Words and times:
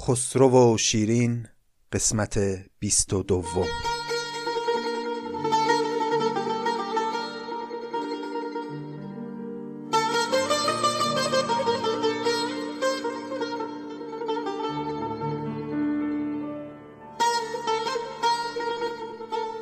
خسرو 0.00 0.74
و 0.74 0.78
شیرین 0.78 1.46
قسمت 1.92 2.38
بیست 2.78 3.12
و 3.12 3.22
دوم. 3.22 3.66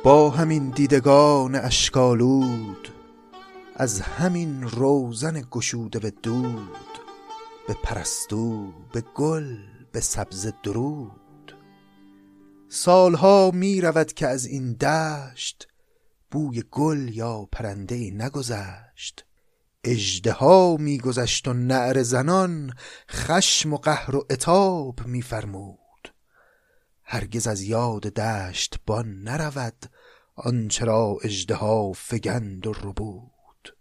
با 0.03 0.29
همین 0.29 0.69
دیدگان 0.69 1.55
اشکالود 1.55 2.89
از 3.75 4.01
همین 4.01 4.63
روزن 4.63 5.43
گشوده 5.51 5.99
به 5.99 6.11
دود 6.11 6.99
به 7.67 7.73
پرستو 7.83 8.73
به 8.93 9.03
گل. 9.15 9.76
به 9.91 9.99
سبز 9.99 10.53
درود. 10.63 11.57
سالها 12.69 13.51
می 13.53 13.81
رود 13.81 14.13
که 14.13 14.27
از 14.27 14.45
این 14.45 14.73
دشت 14.73 15.67
بوی 16.31 16.63
گل 16.71 17.09
یا 17.09 17.47
پرنده 17.51 18.11
نگذشت. 18.11 19.25
اژدها 19.83 20.77
میگذشت 20.77 21.47
و 21.47 21.53
نعر 21.53 22.03
زنان 22.03 22.73
خشم 23.09 23.73
و 23.73 23.77
قهر 23.77 24.15
و 24.15 24.25
عتاب 24.29 24.99
میفرمود 25.05 26.13
هرگز 27.03 27.47
از 27.47 27.61
یاد 27.61 28.01
دشت 28.01 28.75
بان 28.85 29.23
نرود 29.23 29.85
آنچه 30.35 30.85
را 30.85 31.17
اژدها 31.23 31.91
فگند 31.91 32.67
و 32.67 32.73
ربود. 32.73 33.75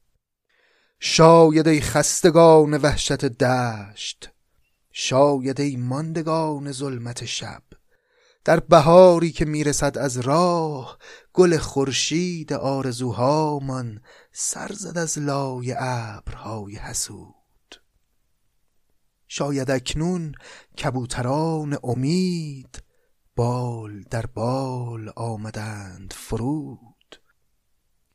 شاید 1.01 1.68
ای 1.68 1.80
خستگان 1.80 2.74
وحشت 2.74 3.24
دشت 3.24 4.30
شاید 4.98 5.60
ای 5.60 5.77
ماندگان 5.77 6.73
ظلمت 6.73 7.24
شب. 7.24 7.62
در 8.45 8.60
بهاری 8.60 9.32
که 9.32 9.45
می‌رسد 9.45 9.98
از 9.98 10.18
راه 10.18 10.98
گل 11.32 11.57
خورشید 11.57 12.52
آرزوهامان 12.52 14.01
سر 14.32 14.73
زد 14.73 14.98
از 14.98 15.18
لای 15.18 15.74
ابرهای 15.79 16.76
حسود. 16.76 17.82
شاید 19.29 19.71
اکنون 19.71 20.32
کبوتران 20.79 21.78
امید 21.82 22.82
بال 23.37 24.02
در 24.10 24.26
بال 24.26 25.12
آمدند 25.16 26.15
فرود. 26.16 27.21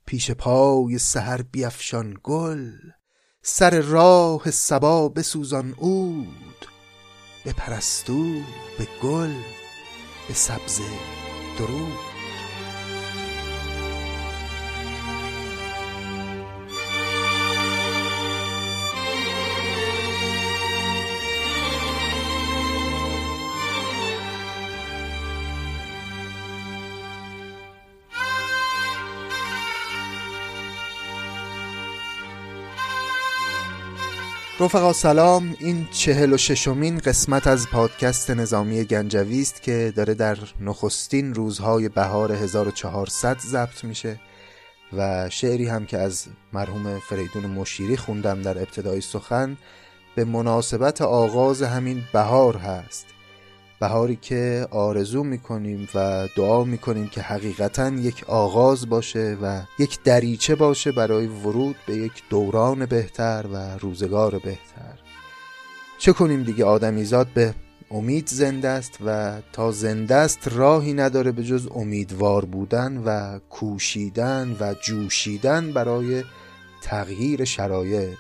پیش 0.06 0.32
پای 0.32 0.98
سحر 0.98 1.42
بیفشان 1.42 2.18
گل 2.24 2.72
سر 3.42 3.82
راه 3.82 4.52
صبا 4.52 5.10
بسوزان 5.10 5.72
عود 5.72 6.51
به 7.44 7.54
پرستو 7.54 8.24
به 8.78 8.88
گل 9.04 9.34
به 10.28 10.34
سبزه 10.34 10.84
درود 11.58 12.11
رفقا 34.62 34.94
سلام. 34.94 35.56
این 35.60 35.88
چهل 35.92 36.34
و 36.34 36.38
ششمین 36.38 36.98
قسمت 36.98 37.48
از 37.48 37.70
پادکست 37.70 38.32
نظامی 38.32 38.84
گنجوی 38.84 39.42
است 39.42 39.62
که 39.62 39.94
داره 39.96 40.14
در 40.14 40.38
نخستین 40.60 41.34
روزهای 41.34 41.90
بهار 41.90 42.32
1400 42.32 43.38
ضبط 43.40 43.84
میشه 43.84 44.20
و 44.94 45.30
شعری 45.30 45.68
هم 45.68 45.86
که 45.86 45.98
از 45.98 46.26
مرحوم 46.54 47.00
فریدون 47.00 47.46
مشیری 47.46 47.98
خوندم 47.98 48.42
در 48.42 48.58
ابتدای 48.58 49.02
سخن 49.02 49.58
به 50.16 50.26
مناسبت 50.26 51.02
آغاز 51.02 51.62
همین 51.64 52.04
بهار 52.14 52.58
هست. 52.58 53.06
بهاری 53.82 54.16
که 54.16 54.68
آرزو 54.72 55.24
می‌کنیم 55.24 55.88
و 55.96 56.28
دعا 56.36 56.64
می‌کنیم 56.64 57.08
که 57.08 57.22
حقیقتا 57.22 57.90
یک 57.90 58.24
آغاز 58.28 58.90
باشه 58.90 59.38
و 59.42 59.62
یک 59.80 60.04
دریچه 60.04 60.56
باشه 60.56 60.92
برای 60.92 61.28
ورود 61.28 61.76
به 61.88 61.96
یک 61.96 62.24
دوران 62.30 62.86
بهتر 62.86 63.46
و 63.54 63.78
روزگار 63.78 64.32
بهتر. 64.32 65.00
چه 65.98 66.14
کنیم 66.14 66.44
دیگه؟ 66.44 66.66
آدمیزاد 66.66 67.28
به 67.28 67.54
امید 67.92 68.28
زنده 68.28 68.68
است 68.68 68.98
و 69.06 69.38
تا 69.54 69.72
زنده 69.72 70.16
است 70.16 70.48
راهی 70.52 70.94
نداره 70.94 71.32
به 71.32 71.44
جز 71.44 71.68
امیدوار 71.76 72.46
بودن 72.46 72.98
و 72.98 73.40
کوشیدن 73.50 74.58
و 74.60 74.74
جوشیدن 74.74 75.72
برای 75.72 76.24
تغییر 76.82 77.44
شرایط. 77.44 78.20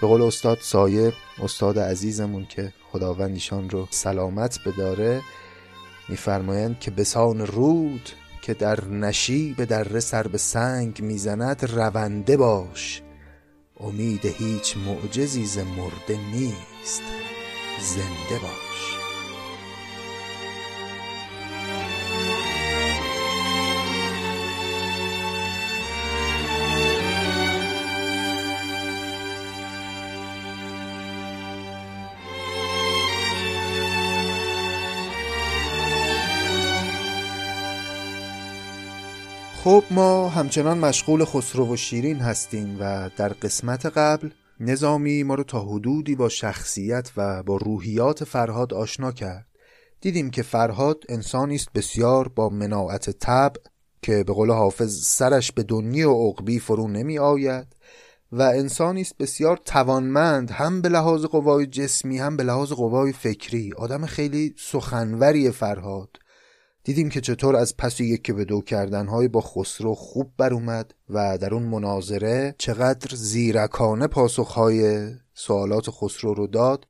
به 0.00 0.06
قول 0.06 0.22
استاد 0.22 0.58
سایه 0.60 1.12
استاد 1.42 1.78
عزیزمون 1.78 2.46
که 2.46 2.72
خداوند 2.92 3.34
ایشان 3.34 3.70
رو 3.70 3.86
سلامت 3.90 4.58
بداره 4.66 5.22
میفرمایند 6.08 6.80
که 6.80 6.90
بسان 6.90 7.46
رود 7.46 8.08
که 8.42 8.54
در 8.54 8.84
نشیب 8.84 9.64
در 9.64 10.00
سر 10.00 10.28
به 10.28 10.38
سنگ 10.38 11.02
می‌زند 11.02 11.64
رونده 11.64 12.36
باش. 12.36 13.02
امید 13.80 14.26
هیچ 14.26 14.76
معجزی 14.76 15.46
ز 15.46 15.58
مرده 15.58 16.18
نیست 16.32 17.02
زنده 17.80 18.42
باش. 18.42 18.97
خب 39.68 39.84
ما 39.90 40.28
همچنان 40.28 40.78
مشغول 40.78 41.24
خسرو 41.24 41.72
و 41.72 41.76
شیرین 41.76 42.16
هستیم 42.16 42.76
و 42.80 43.10
در 43.16 43.28
قسمت 43.28 43.86
قبل 43.86 44.30
نظامی 44.60 45.22
ما 45.22 45.34
رو 45.34 45.42
تا 45.42 45.60
حدودی 45.60 46.14
با 46.14 46.28
شخصیت 46.28 47.10
و 47.16 47.42
با 47.42 47.56
روحیات 47.56 48.24
فرهاد 48.24 48.74
آشنا 48.74 49.12
کرد. 49.12 49.46
دیدیم 50.00 50.30
که 50.30 50.42
فرهاد 50.42 51.04
انسانی 51.08 51.54
است 51.54 51.72
بسیار 51.74 52.28
با 52.28 52.48
مناعت 52.48 53.10
طبع 53.10 53.60
که 54.02 54.24
به 54.24 54.32
قول 54.32 54.50
حافظ 54.50 55.06
سرش 55.06 55.52
به 55.52 55.62
دنی 55.62 56.02
و 56.02 56.28
عقبی 56.28 56.58
فرو 56.58 56.88
نمی 56.88 57.18
آید 57.18 57.66
و 58.32 58.42
انسانی 58.42 59.00
است 59.00 59.16
بسیار 59.18 59.56
توانمند 59.56 60.50
هم 60.50 60.80
به 60.80 60.88
لحاظ 60.88 61.24
قوای 61.24 61.66
جسمی 61.66 62.18
هم 62.18 62.36
به 62.36 62.42
لحاظ 62.42 62.72
قوای 62.72 63.12
فکری. 63.12 63.72
آدم 63.76 64.06
خیلی 64.06 64.54
سخنوری 64.58 65.50
فرهاد. 65.50 66.08
دیدیم 66.88 67.08
که 67.08 67.20
چطور 67.20 67.56
از 67.56 67.76
پس 67.76 68.00
یکی 68.00 68.32
به 68.32 68.44
دو 68.44 68.60
کردنهای 68.60 69.28
با 69.28 69.40
خسرو 69.40 69.94
خوب 69.94 70.32
بر 70.36 70.54
اومد 70.54 70.94
و 71.08 71.38
در 71.38 71.54
اون 71.54 71.62
مناظره 71.62 72.54
چقدر 72.58 73.16
زیرکانه 73.16 74.06
پاسخهای 74.06 75.10
سوالات 75.34 75.90
خسرو 75.90 76.34
رو 76.34 76.46
داد. 76.46 76.86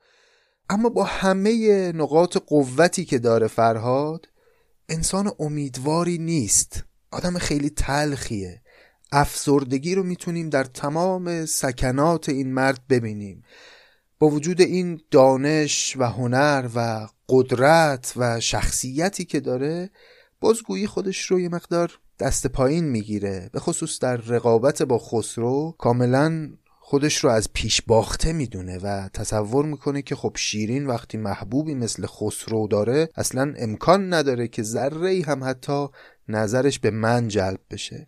اما 0.70 0.88
با 0.88 1.04
همه 1.04 1.92
نقاط 1.92 2.36
قوتی 2.36 3.04
که 3.04 3.18
داره 3.18 3.46
فرهاد 3.46 4.28
انسان 4.88 5.30
امیدواری 5.38 6.18
نیست. 6.18 6.84
آدم 7.10 7.38
خیلی 7.38 7.70
تلخیه. 7.70 8.62
افسردگی 9.12 9.94
رو 9.94 10.02
می‌تونیم 10.02 10.48
در 10.50 10.64
تمام 10.64 11.46
سکنات 11.46 12.28
این 12.28 12.54
مرد 12.54 12.80
ببینیم. 12.88 13.42
با 14.18 14.28
وجود 14.28 14.60
این 14.60 15.00
دانش 15.10 15.96
و 15.98 16.04
هنر 16.04 16.68
و 16.74 17.08
قدرت 17.28 18.12
و 18.16 18.40
شخصیتی 18.40 19.24
که 19.24 19.40
داره 19.40 19.90
بازگویی 20.40 20.86
خودش 20.86 21.26
رو 21.26 21.40
یه 21.40 21.48
مقدار 21.48 21.98
دست 22.20 22.46
پایین 22.46 22.84
می‌گیره. 22.84 23.50
به 23.52 23.60
خصوص 23.60 23.98
در 23.98 24.16
رقابت 24.16 24.82
با 24.82 24.98
خسرو 24.98 25.74
کاملا 25.78 26.50
خودش 26.80 27.24
رو 27.24 27.30
از 27.30 27.52
پیش 27.52 27.82
باخته 27.82 28.32
می‌دونه 28.32 28.78
و 28.78 29.08
تصور 29.08 29.64
می‌کنه 29.64 30.02
که 30.02 30.14
خب 30.14 30.32
شیرین 30.36 30.86
وقتی 30.86 31.18
محبوبی 31.18 31.74
مثل 31.74 32.06
خسرو 32.06 32.68
داره 32.68 33.08
اصلا 33.14 33.54
امکان 33.56 34.14
نداره 34.14 34.48
که 34.48 34.62
ذره 34.62 35.22
هم 35.26 35.44
حتی 35.44 35.86
نظرش 36.28 36.78
به 36.78 36.90
من 36.90 37.28
جلب 37.28 37.60
بشه. 37.70 38.06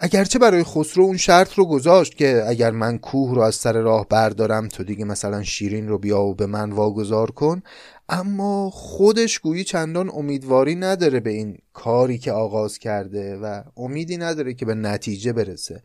اگرچه 0.00 0.38
برای 0.38 0.64
خسرو 0.64 1.04
اون 1.04 1.16
شرط 1.16 1.54
رو 1.54 1.66
گذاشت 1.66 2.14
که 2.14 2.44
اگر 2.46 2.70
من 2.70 2.98
کوه 2.98 3.34
رو 3.34 3.40
از 3.40 3.54
سر 3.54 3.72
راه 3.72 4.06
بردارم 4.08 4.68
تو 4.68 4.84
دیگه 4.84 5.04
مثلا 5.04 5.42
شیرین 5.42 5.88
رو 5.88 5.98
بیا 5.98 6.20
و 6.20 6.34
به 6.34 6.46
من 6.46 6.72
واگذار 6.72 7.30
کن 7.30 7.62
اما 8.08 8.70
خودش 8.70 9.38
گویی 9.38 9.64
چندان 9.64 10.10
امیدواری 10.10 10.74
نداره 10.74 11.20
به 11.20 11.30
این 11.30 11.58
کاری 11.72 12.18
که 12.18 12.32
آغاز 12.32 12.78
کرده 12.78 13.36
و 13.36 13.62
امیدی 13.76 14.16
نداره 14.16 14.54
که 14.54 14.66
به 14.66 14.74
نتیجه 14.74 15.32
برسه. 15.32 15.82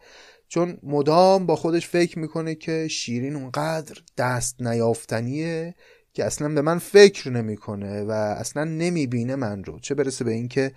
چون 0.47 0.77
مدام 0.83 1.45
با 1.45 1.55
خودش 1.55 1.87
فکر 1.87 2.19
می‌کنه 2.19 2.55
که 2.55 2.87
شیرین 2.87 3.35
اونقدر 3.35 3.95
دست 4.17 4.61
نیافتنیه 4.61 5.75
که 6.13 6.25
اصلا 6.25 6.49
به 6.49 6.61
من 6.61 6.77
فکر 6.77 7.29
نمی‌کنه 7.29 8.03
و 8.03 8.11
اصلا 8.11 8.63
نمی‌بینه 8.63 9.35
من 9.35 9.63
رو. 9.63 9.79
چه 9.79 9.95
برسه 9.95 10.23
به 10.23 10.31
اینکه 10.31 10.71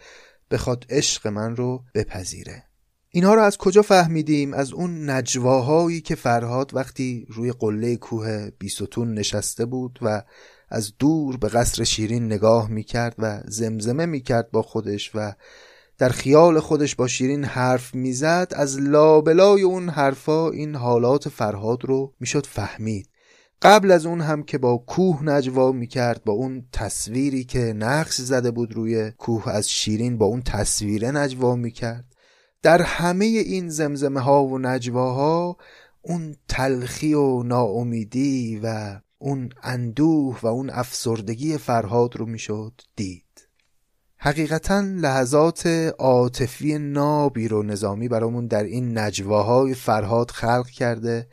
بخواد 0.50 0.86
عشق 0.88 1.26
من 1.26 1.56
رو 1.56 1.84
بپذیره. 1.94 2.62
اینها 3.10 3.34
رو 3.34 3.42
از 3.42 3.58
کجا 3.58 3.82
فهمیدیم؟ 3.82 4.54
از 4.54 4.72
اون 4.72 5.10
نجواهایی 5.10 6.00
که 6.00 6.14
فرهاد 6.14 6.74
وقتی 6.74 7.26
روی 7.28 7.52
قله 7.52 7.96
کوه 7.96 8.50
بیستون 8.58 9.14
نشسته 9.14 9.64
بود 9.64 9.98
و 10.02 10.22
از 10.68 10.92
دور 10.98 11.36
به 11.36 11.48
قصر 11.48 11.84
شیرین 11.84 12.26
نگاه 12.26 12.70
می‌کرد 12.70 13.14
و 13.18 13.40
زمزمه 13.44 14.06
می‌کرد 14.06 14.50
با 14.50 14.62
خودش 14.62 15.10
و 15.14 15.32
در 15.98 16.08
خیال 16.08 16.60
خودش 16.60 16.96
با 16.96 17.06
شیرین 17.06 17.44
حرف 17.44 17.94
می‌زد 17.94 18.52
از 18.56 18.80
لابلای 18.80 19.62
اون 19.62 19.88
حرفا 19.88 20.50
این 20.50 20.74
حالات 20.74 21.28
فرهاد 21.28 21.84
رو 21.84 22.14
می‌شد 22.20 22.46
فهمید. 22.46 23.08
قبل 23.62 23.90
از 23.90 24.06
اون 24.06 24.20
هم 24.20 24.42
که 24.42 24.58
با 24.58 24.76
کوه 24.76 25.24
نجوا 25.24 25.72
می‌کرد 25.72 26.24
با 26.24 26.32
اون 26.32 26.66
تصویری 26.72 27.44
که 27.44 27.58
نقش 27.58 28.14
زده 28.20 28.50
بود 28.50 28.74
روی 28.74 29.10
کوه 29.10 29.48
از 29.48 29.70
شیرین 29.70 30.18
با 30.18 30.26
اون 30.26 30.42
تصویره 30.42 31.10
نجوا 31.10 31.56
می‌کرد. 31.56 32.04
در 32.62 32.82
همه 32.82 33.24
این 33.24 33.68
زمزمه 33.68 34.20
ها 34.20 34.44
و 34.44 34.58
نجواها 34.58 35.56
اون 36.02 36.36
تلخی 36.48 37.14
و 37.14 37.42
ناامیدی 37.42 38.60
و 38.62 39.00
اون 39.18 39.48
اندوه 39.62 40.38
و 40.42 40.46
اون 40.46 40.70
افسردگی 40.70 41.58
فرهاد 41.58 42.16
رو 42.16 42.26
می‌شد 42.26 42.80
دید. 42.96 43.48
حقیقتا 44.18 44.80
لحظات 44.80 45.66
عاطفی 45.98 46.78
نابی 46.78 47.48
رو 47.48 47.62
نظامی 47.62 48.08
برامون 48.08 48.46
در 48.46 48.64
این 48.64 48.98
نجواهای 48.98 49.74
فرهاد 49.74 50.30
خلق 50.30 50.66
کرده 50.66 51.28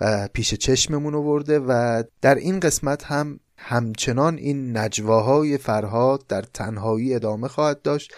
و 0.00 0.28
پیش 0.32 0.54
چشممون 0.54 1.14
آورده 1.14 1.58
و 1.58 2.02
در 2.20 2.34
این 2.34 2.60
قسمت 2.60 3.04
هم 3.04 3.40
همچنان 3.56 4.36
این 4.36 4.76
نجواهای 4.76 5.58
فرهاد 5.58 6.26
در 6.26 6.42
تنهایی 6.42 7.14
ادامه 7.14 7.48
خواهد 7.48 7.82
داشت 7.82 8.14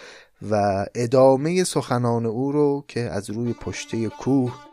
و 0.51 0.87
ادامه 0.95 1.65
سخنان 1.65 2.27
او 2.27 2.53
رو 2.53 2.85
که 2.89 3.01
از 3.01 3.31
روی 3.31 3.53
پشته 3.53 4.09
کوه 4.09 4.70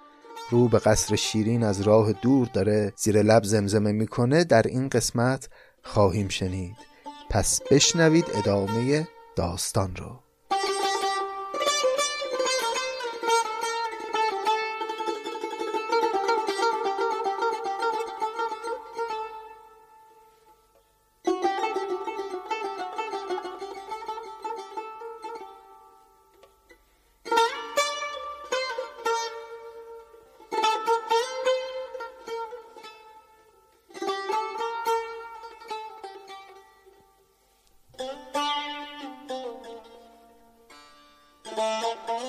رو 0.50 0.68
به 0.68 0.80
قصر 0.80 1.16
شیرین 1.16 1.64
از 1.64 1.82
راه 1.82 2.14
دور 2.14 2.48
داره 2.54 2.94
زیر 2.96 3.22
لب 3.22 3.44
زمزمه 3.44 3.92
می‌کنه 3.92 4.44
در 4.44 4.62
این 4.62 4.90
قسمت 4.90 5.50
خواهیم 5.84 6.28
شنید. 6.28 6.76
پس 7.30 7.62
بشنوید 7.72 8.26
ادامه 8.34 9.08
داستان 9.36 9.96
رو. 9.96 10.27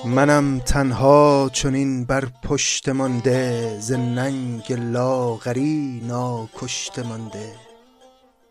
منم 0.08 0.58
تنها 0.58 1.50
چنین 1.52 2.04
بر 2.04 2.24
پشت 2.44 2.88
مانده 2.88 3.80
ز 3.80 3.92
ننگ 3.92 4.72
لاغری 4.72 6.02
ناکشته 6.04 7.02
مانده. 7.02 7.54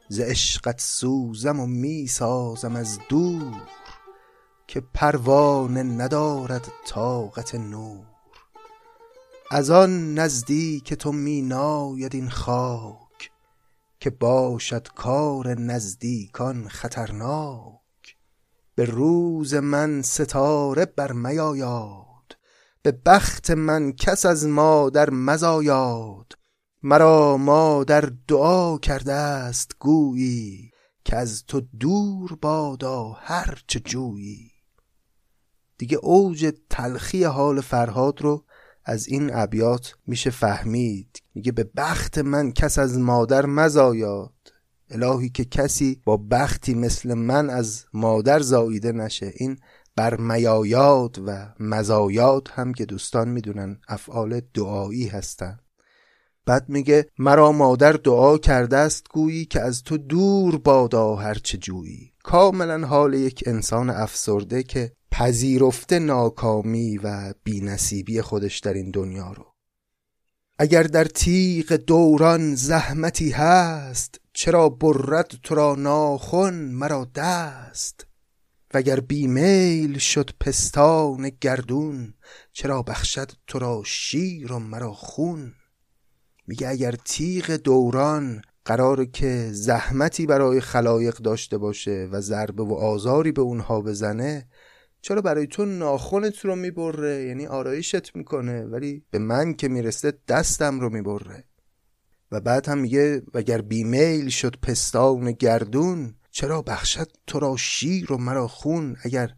ز 0.09 0.19
عشقت 0.19 0.81
سوزم 0.81 1.59
و 1.59 1.65
می 1.65 2.07
سازم 2.07 2.75
از 2.75 2.99
دور 3.09 3.61
که 4.67 4.83
پروانه 4.93 5.83
ندارد 5.83 6.67
طاقت 6.87 7.55
نور. 7.55 8.05
از 9.51 9.69
آن 9.69 10.13
نزدیک 10.13 10.93
تو 10.93 11.11
می 11.11 11.41
ناید 11.41 12.15
این 12.15 12.29
خاک 12.29 13.31
که 13.99 14.09
باشد 14.09 14.87
کار 14.87 15.59
نزدیکان 15.59 16.67
خطرناک. 16.67 17.86
به 18.77 18.85
روز 18.85 19.53
من 19.53 20.01
ستاره 20.01 20.85
بر 20.85 21.11
میایاد 21.11 22.37
به 22.81 22.91
بخت 22.91 23.51
من 23.51 23.91
کس 23.91 24.25
از 24.25 24.47
مادر 24.47 25.09
مزایاد 25.09 26.33
مرا 26.83 27.37
مادر 27.37 28.11
دعا 28.27 28.77
کرده 28.77 29.13
است 29.13 29.71
گویی 29.79 30.71
که 31.05 31.15
از 31.15 31.45
تو 31.45 31.61
دور 31.79 32.37
بادا 32.41 33.09
هر 33.09 33.61
چه 33.67 33.79
جویی. 33.79 34.51
دیگه 35.77 35.97
اوج 35.97 36.53
تلخی 36.69 37.23
حال 37.23 37.61
فرهاد 37.61 38.21
رو 38.21 38.45
از 38.85 39.07
این 39.07 39.31
ابیات 39.33 39.95
میشه 40.07 40.29
فهمید. 40.29 41.21
میگه 41.33 41.51
به 41.51 41.69
بخت 41.77 42.17
من 42.17 42.51
کس 42.51 42.79
از 42.79 42.97
مادر 42.97 43.45
مزایاد 43.45 44.33
الهی 44.89 45.29
که 45.29 45.45
کسی 45.45 46.01
با 46.05 46.17
بختی 46.17 46.73
مثل 46.73 47.13
من 47.13 47.49
از 47.49 47.85
مادر 47.93 48.39
زاییده 48.39 48.91
نشه. 48.91 49.33
این 49.35 49.57
بر 49.95 50.17
میایات 50.17 51.19
و 51.25 51.53
مزایات 51.59 52.51
هم 52.51 52.73
که 52.73 52.85
دوستان 52.85 53.29
می‌دونن 53.29 53.79
افعال 53.87 54.41
دعایی 54.53 55.07
هستن. 55.07 55.59
بعد 56.45 56.69
میگه 56.69 57.09
مرا 57.19 57.51
مادر 57.51 57.91
دعا 57.91 58.37
کرده 58.37 58.77
است 58.77 59.05
گویی 59.09 59.45
که 59.45 59.61
از 59.61 59.83
تو 59.83 59.97
دور 59.97 60.57
بادا 60.57 61.15
هرچه 61.15 61.57
جویی. 61.57 62.11
کاملا 62.23 62.87
حال 62.87 63.13
یک 63.13 63.43
انسان 63.47 63.89
افسرده 63.89 64.63
که 64.63 64.91
پذیرفته 65.11 65.99
ناکامی 65.99 66.97
و 66.97 67.33
بینصیبی 67.43 68.21
خودش 68.21 68.59
در 68.59 68.73
این 68.73 68.91
دنیا 68.91 69.31
رو. 69.31 69.45
اگر 70.59 70.83
در 70.83 71.03
تیغ 71.03 71.73
دوران 71.73 72.55
زحمتی 72.55 73.29
هست 73.29 74.21
چرا 74.39 74.69
برد 74.69 75.27
تو 75.43 75.55
را 75.55 75.75
ناخن؟ 75.75 76.53
مرا 76.53 77.07
دست. 77.15 78.07
وگر 78.73 78.99
بیمیل 78.99 79.97
شد 79.97 80.29
پستان 80.39 81.31
گردون 81.41 82.13
چرا 82.51 82.81
بخشد 82.81 83.31
تو 83.47 83.59
را 83.59 83.81
شیر 83.85 84.51
و 84.51 84.59
مرا 84.59 84.93
خون؟ 84.93 85.53
میگه 86.47 86.67
اگر 86.67 86.91
تیغ 86.91 87.51
دوران 87.51 88.41
قرار 88.65 89.05
که 89.05 89.49
زحمتی 89.51 90.25
برای 90.25 90.61
خلایق 90.61 91.15
داشته 91.15 91.57
باشه 91.57 92.09
و 92.11 92.21
ضربه 92.21 92.63
و 92.63 92.73
آزاری 92.73 93.31
به 93.31 93.41
اونها 93.41 93.81
بزنه 93.81 94.47
چرا 95.01 95.21
برای 95.21 95.47
تو 95.47 95.65
ناخونت 95.65 96.45
رو 96.45 96.55
می‌بره؟ 96.55 97.23
یعنی 97.23 97.47
آرایشت 97.47 98.15
می‌کنه 98.15 98.65
ولی 98.65 99.03
به 99.11 99.19
من 99.19 99.53
که 99.53 99.67
می‌رسه 99.67 100.13
دستم 100.27 100.79
رو 100.79 100.89
می‌بره. 100.89 101.43
و 102.31 102.39
بعد 102.41 102.69
هم 102.69 102.77
میگه 102.77 103.21
وگر 103.33 103.61
بیمیل 103.61 104.29
شد 104.29 104.55
پستان 104.61 105.31
گردون 105.31 106.15
چرا 106.31 106.61
بخشد 106.61 107.11
تو 107.27 107.39
را 107.39 107.57
شیر 107.57 108.13
و 108.13 108.17
مرا 108.17 108.47
خون؟ 108.47 108.95
اگر 109.03 109.33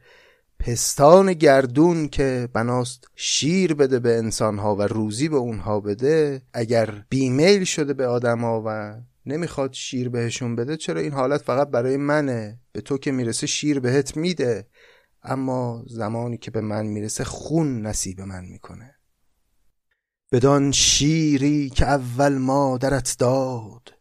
پستان 0.60 1.34
گردون 1.34 2.08
که 2.08 2.50
بناست 2.53 3.08
شیر 3.15 3.74
بده 3.74 4.00
به 4.00 4.17
انسانها 4.17 4.75
و 4.75 4.81
روزی 4.81 5.29
به 5.29 5.36
اونها 5.36 5.79
بده 5.79 6.41
اگر 6.53 7.05
بیمیل 7.10 7.63
شده 7.63 7.93
به 7.93 8.08
آدما 8.08 8.63
و 8.65 8.96
نمی‌خواد 9.25 9.74
شیر 9.74 10.10
بهشون 10.10 10.55
بده 10.55 10.77
چرا 10.77 11.01
این 11.01 11.13
حالت 11.13 11.41
فقط 11.41 11.69
برای 11.69 11.98
منه؟ 11.98 12.60
به 12.72 12.81
تو 12.81 12.98
که 12.98 13.12
می‌رسه 13.12 13.48
شیر 13.48 13.79
بهت 13.79 14.17
میده 14.17 14.67
اما 15.24 15.84
زمانی 15.88 16.38
که 16.38 16.51
به 16.51 16.62
من 16.62 16.86
می‌رسه 16.86 17.24
خون 17.24 17.81
نصیب 17.81 18.22
من 18.22 18.46
می‌کنه. 18.46 18.96
بدان 20.31 20.71
شیری 20.71 21.69
که 21.69 21.86
اول 21.86 22.38
مادرت 22.38 23.15
داد 23.19 23.93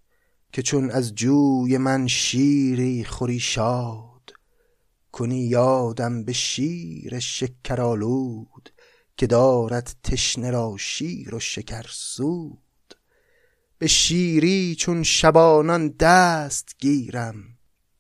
که 0.53 0.63
چون 0.63 0.91
از 0.91 1.15
جوی 1.15 1.79
من 1.79 2.07
شیری 2.07 3.05
خوری 3.05 3.41
شاد. 3.41 4.33
کنی 5.13 5.41
یادم 5.41 6.25
به 6.25 6.33
شیر 6.33 7.19
شکرآلود 7.19 8.71
که 9.17 9.27
دارد 9.27 9.97
تشنه 10.05 10.51
را 10.51 10.77
شیر 10.79 11.35
و 11.35 11.41
شکر 11.41 11.87
سود. 11.91 12.95
به 13.79 13.87
شیری 13.87 14.75
چون 14.79 15.03
شبانان 15.03 15.89
دست 15.89 16.77
گیرم 16.79 17.35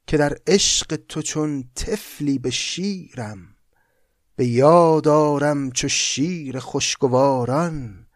که 0.07 0.17
در 0.17 0.39
عشق 0.47 0.97
تو 0.97 1.23
چون 1.23 1.71
طفلی 1.75 2.39
به 2.39 2.51
شیرم. 2.51 3.39
به 4.37 4.47
یاد 4.47 5.09
آرم 5.09 5.71
چو 5.71 5.89
شیر 5.89 6.59
خوشگواران 6.59 8.08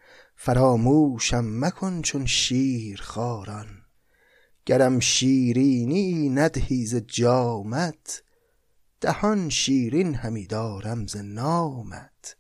فراموشم 0.45 1.45
مکن 1.65 2.03
چون 2.03 2.27
شیر 2.27 3.01
خاران 3.03 3.67
گرم 4.67 5.01
شیرینی 5.01 6.29
ندهی 6.29 6.87
ز 6.87 6.95
جامت 6.95 8.23
دهان 9.01 9.49
شیرین 9.49 10.15
همی 10.15 10.47
دارم 10.47 11.07
ز 11.07 11.17
نامت. 11.17 12.37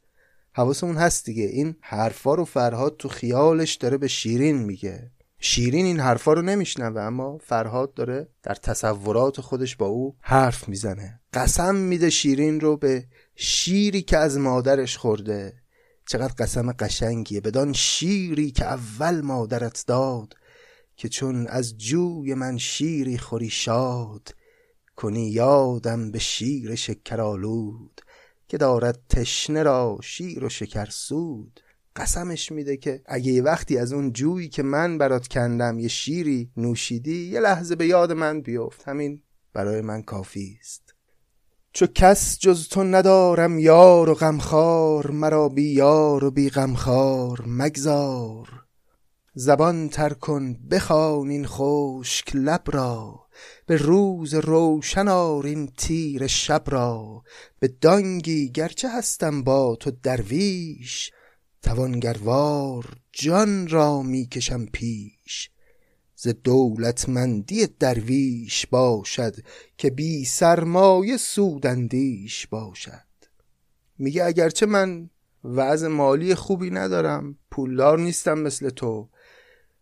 حواسمون 0.52 0.96
هست 0.96 1.24
دیگه 1.24 1.44
این 1.44 1.76
حرفا 1.80 2.34
رو 2.34 2.44
فرهاد 2.44 2.96
تو 2.96 3.08
خیالش 3.08 3.74
داره 3.74 3.96
به 3.96 4.08
شیرین 4.08 4.56
میگه. 4.56 5.10
شیرین 5.38 5.86
این 5.86 6.00
حرفا 6.00 6.32
رو 6.32 6.42
نمیشنوه 6.42 7.00
اما 7.00 7.38
فرهاد 7.38 7.94
داره 7.94 8.28
در 8.42 8.54
تصورات 8.54 9.40
خودش 9.40 9.76
با 9.76 9.86
او 9.86 10.16
حرف 10.20 10.68
می‌زنه. 10.68 11.20
قسم 11.32 11.74
میده 11.74 12.10
شیرین 12.10 12.60
رو 12.60 12.76
به 12.76 13.04
شیری 13.36 14.02
که 14.02 14.18
از 14.18 14.38
مادرش 14.38 14.96
خورده. 14.96 15.61
چقدر 16.06 16.34
قسم 16.38 16.72
قشنگیه. 16.72 17.40
بدان 17.40 17.72
شیری 17.72 18.50
که 18.50 18.64
اول 18.64 19.20
مادرت 19.20 19.84
داد 19.86 20.34
که 20.96 21.08
چون 21.08 21.46
از 21.46 21.78
جوی 21.78 22.34
من 22.34 22.58
شیری 22.58 23.18
خوری 23.18 23.50
شاد. 23.50 24.34
کنی 24.96 25.30
یادم 25.30 26.10
به 26.10 26.18
شیر 26.18 26.74
شکرآلود 26.74 28.00
که 28.48 28.58
دارد 28.58 29.00
تشنه 29.08 29.62
را 29.62 29.98
شیر 30.02 30.44
و 30.44 30.48
شکر 30.48 30.86
سود. 30.90 31.60
قسمش 31.96 32.52
میده 32.52 32.76
که 32.76 33.02
اگه 33.06 33.32
یه 33.32 33.42
وقتی 33.42 33.78
از 33.78 33.92
اون 33.92 34.12
جویی 34.12 34.48
که 34.48 34.62
من 34.62 34.98
برات 34.98 35.28
کندم 35.28 35.78
یه 35.78 35.88
شیری 35.88 36.50
نوشیدی 36.56 37.26
یه 37.26 37.40
لحظه 37.40 37.76
به 37.76 37.86
یاد 37.86 38.12
من 38.12 38.40
بیفت. 38.40 38.88
همین 38.88 39.22
برای 39.52 39.80
من 39.80 40.02
کافی 40.02 40.58
است. 40.60 40.91
چو 41.74 41.86
کس 41.86 42.38
جز 42.38 42.68
تو 42.68 42.84
ندارم 42.84 43.58
یار 43.58 44.10
و 44.10 44.14
غمخوار 44.14 45.10
مرا 45.10 45.48
بی 45.48 45.62
یار 45.62 46.24
و 46.24 46.30
بی 46.30 46.50
غمخوار 46.50 47.44
مگذار. 47.46 48.48
زبان 49.34 49.88
تر 49.88 50.12
کن 50.12 50.54
بخوان 50.70 51.30
این 51.30 51.46
خشک 51.46 52.30
لب 52.34 52.62
را 52.66 53.26
به 53.66 53.76
روز 53.76 54.34
روشن 54.34 55.08
آر 55.08 55.46
این 55.46 55.72
تیر 55.76 56.26
شب 56.26 56.62
را. 56.66 57.22
به 57.58 57.68
دانگی 57.68 58.50
گرچه 58.50 58.88
هستم 58.90 59.42
با 59.42 59.76
تو 59.80 59.90
درویش 59.90 61.10
توانگروار 61.62 62.84
جان 63.12 63.68
را 63.68 64.02
می‌کشم 64.02 64.66
پیش. 64.66 65.50
ز 66.22 66.28
دولتمندی 66.28 67.66
درویش 67.66 68.66
باشد 68.66 69.36
که 69.76 69.90
بی 69.90 70.24
سرمایه 70.24 71.16
سودندیش 71.16 72.46
باشد. 72.46 73.06
میگه 73.98 74.24
اگرچه 74.24 74.66
من 74.66 75.10
وضع 75.44 75.88
مالی 75.88 76.34
خوبی 76.34 76.70
ندارم 76.70 77.38
پولدار 77.50 77.98
نیستم 77.98 78.38
مثل 78.38 78.70
تو. 78.70 79.08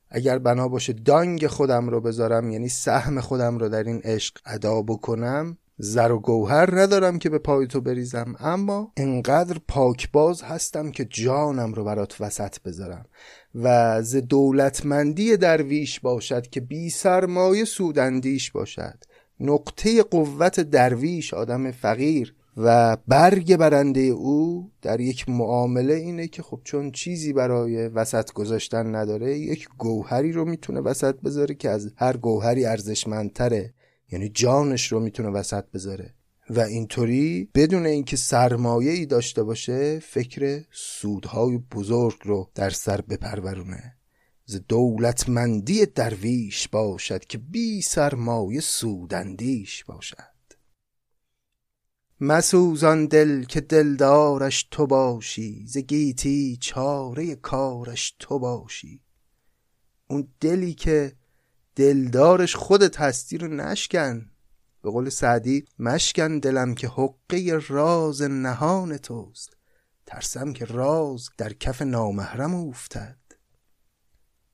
اگر 0.09 0.38
بنا 0.38 0.68
باشه 0.68 0.92
دانگ 0.92 1.47
خودم 1.47 1.88
رو 1.88 2.00
بذارم 2.00 2.50
یعنی 2.50 2.68
سهم 2.68 3.20
خودم 3.20 3.59
رو 3.59 3.68
در 3.68 3.85
این 3.85 4.00
عشق 4.04 4.38
ادا 4.44 4.82
بکنم 4.82 5.59
زر 5.82 6.12
و 6.12 6.18
گوهر 6.18 6.80
ندارم 6.80 7.18
که 7.18 7.30
به 7.30 7.38
پای 7.38 7.66
تو 7.66 7.80
بریزم 7.80 8.34
اما 8.40 8.92
انقدر 8.96 9.56
پاکباز 9.68 10.42
هستم 10.42 10.90
که 10.90 11.04
جانم 11.04 11.72
رو 11.72 11.84
برات 11.84 12.20
وسط 12.20 12.60
بذارم. 12.60 13.06
و 13.54 14.02
ز 14.02 14.16
دولتمندی 14.16 15.37
درویش 15.37 16.00
باشد 16.00 16.46
که 16.46 16.60
بی 16.60 16.90
سرمایه 16.90 17.64
سودندیش 17.64 18.50
باشد. 18.50 19.04
نقطه 19.40 20.02
قوت 20.02 20.60
درویش 20.60 21.34
آدم 21.34 21.70
فقیر 21.70 22.34
و 22.56 22.96
برگ 23.08 23.56
برنده 23.56 24.00
او 24.00 24.70
در 24.82 25.00
یک 25.00 25.28
معامله 25.28 25.94
اینه 25.94 26.28
که 26.28 26.42
خب 26.42 26.60
چون 26.64 26.90
چیزی 26.90 27.32
برای 27.32 27.88
وسط 27.88 28.32
گذاشتن 28.32 28.94
نداره 28.94 29.38
یک 29.38 29.68
گوهری 29.78 30.32
رو 30.32 30.44
می‌تونه 30.44 30.80
وسط 30.80 31.14
بذاره 31.20 31.54
که 31.54 31.70
از 31.70 31.92
هر 31.96 32.16
گوهری 32.16 32.66
ارزشمندتره. 32.66 33.75
یعنی 34.12 34.29
جانش 34.29 34.93
رو 34.93 35.00
می‌تونه 35.00 35.29
وسط 35.29 35.64
بذاره. 35.71 36.14
و 36.50 36.61
اینطوری 36.61 37.50
بدون 37.55 37.87
اینکه 37.87 38.17
سرمایه 38.17 38.93
ای 38.93 39.07
داشته 39.07 39.43
باشه 39.43 39.99
فکر 39.99 40.64
سودهای 40.73 41.59
بزرگ 41.59 42.19
رو 42.23 42.50
در 42.55 42.71
سر 42.71 43.00
بپرورونه. 43.00 43.97
ز 44.45 44.57
دولتمندی 44.69 45.87
درویش 45.87 46.69
باشد 46.69 47.25
که 47.25 47.38
بی 47.38 47.83
سرمایه 47.83 48.61
سودندیش 48.61 49.85
باشد. 49.85 50.31
مسوزان 52.21 53.07
دل 53.07 53.45
که 53.45 53.61
دلدارش 53.61 54.69
تو 54.71 54.87
باشی 54.87 55.67
ز 55.67 55.79
گیتی 55.79 56.59
چاره 56.61 57.35
کارش 57.35 58.17
تو 58.19 58.38
باشی. 58.38 59.00
اون 60.09 60.29
دلی 60.40 60.75
که 60.75 61.12
دلدارش 61.80 62.56
خودت 62.56 63.00
هستی 63.00 63.38
رو 63.38 63.49
نشکن. 63.49 64.30
به 64.82 64.90
قول 64.90 65.08
سعدی 65.08 65.64
مشکن 65.78 66.38
دلم 66.38 66.75
که 66.75 66.88
حقه 66.88 67.60
راز 67.68 68.22
نهان 68.22 68.96
توست. 68.96 69.56
ترسم 70.06 70.52
که 70.52 70.64
راز 70.64 71.28
در 71.37 71.52
کف 71.52 71.82
نامحرم 71.82 72.54
افتد 72.54 73.18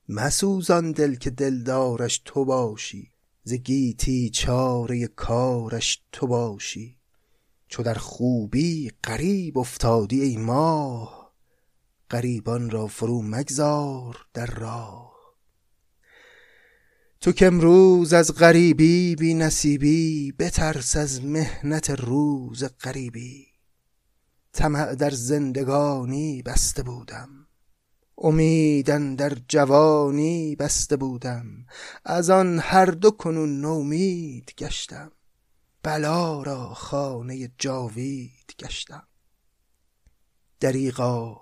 مسوزان 0.09 0.93
دل 0.93 1.15
که 1.15 1.31
دلدارش 1.31 2.23
تو 2.25 2.45
باشی 2.45 3.13
ز 3.45 3.53
گیتی 3.53 4.31
چاره 4.31 5.07
کارش 5.07 6.03
تو 6.13 6.27
باشی. 6.27 6.99
چو 7.69 7.83
در 7.83 7.95
خوبی 7.95 8.93
غریب 9.05 9.59
افتادی 9.59 10.21
ای 10.21 10.37
ماه 10.37 11.33
غریبان 12.11 12.71
را 12.71 12.87
فرو 12.87 13.23
مگذار 13.23 14.27
در 14.35 14.47
راه. 14.47 15.16
تو 17.21 17.33
که 17.33 17.47
امروز 17.47 18.13
از 18.13 18.35
غریبی 18.35 19.17
بی 19.17 19.35
نصیبی 19.35 20.33
بترس 20.33 20.97
از 20.97 21.25
مهنت 21.25 21.91
روز 21.91 22.65
غریبی. 22.65 23.47
طمع 24.53 24.95
در 24.95 25.11
زندگانی 25.11 26.43
بسته 26.43 26.83
بودم. 26.83 27.29
امیدن 28.19 29.15
در 29.15 29.33
جوانی 29.49 30.57
بسته 30.57 30.97
بودم. 30.97 31.47
از 32.05 32.31
آن 32.31 32.59
هر 32.59 32.87
دو 32.87 33.11
کنون 33.11 33.61
نومید 33.61 34.55
گشتم. 34.59 35.13
بلا 35.83 36.43
را 36.43 36.75
خانه 36.75 37.51
جاوید 37.59 38.55
گشتم. 38.59 39.07
دریغا 40.61 41.41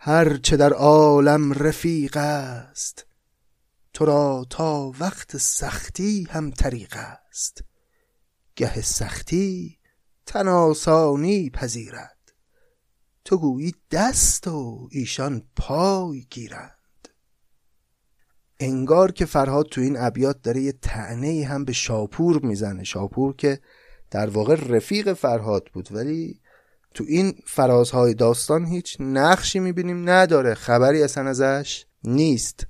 هر 0.00 0.36
چه 0.36 0.56
در 0.56 0.72
عالم 0.72 1.52
رفیق 1.52 2.16
است 2.16 3.05
تو 3.96 4.04
را 4.04 4.46
تا 4.50 4.92
وقت 5.00 5.36
سختی 5.36 6.26
هم 6.30 6.50
طریق 6.50 6.96
است. 6.96 7.64
گه 8.56 8.82
سختی 8.82 9.78
تن 10.26 10.48
آسانی 10.48 11.50
پذیرد. 11.50 12.32
تو 13.24 13.36
گویی 13.36 13.74
دست 13.90 14.48
و 14.48 14.88
ایشان 14.92 15.42
پای 15.56 16.26
گیرند. 16.30 17.08
انگار 18.60 19.12
که 19.12 19.24
فرهاد 19.24 19.66
تو 19.66 19.80
این 19.80 19.96
ابیات 19.96 20.42
داره 20.42 20.60
یه 20.60 20.72
تعنی 20.72 21.42
هم 21.42 21.64
به 21.64 21.72
شاپور 21.72 22.46
می‌زنه. 22.46 22.84
شاپور 22.84 23.36
که 23.36 23.60
در 24.10 24.30
واقع 24.30 24.54
رفیق 24.54 25.12
فرهاد 25.12 25.68
بود 25.72 25.92
ولی 25.92 26.40
تو 26.94 27.04
این 27.08 27.34
فرازهای 27.46 28.14
داستان 28.14 28.64
هیچ 28.64 28.96
نقشی 29.00 29.58
می‌بینیم 29.58 30.10
نداره. 30.10 30.54
خبری 30.54 31.02
اصلا 31.02 31.28
ازش 31.28 31.86
نیست. 32.04 32.66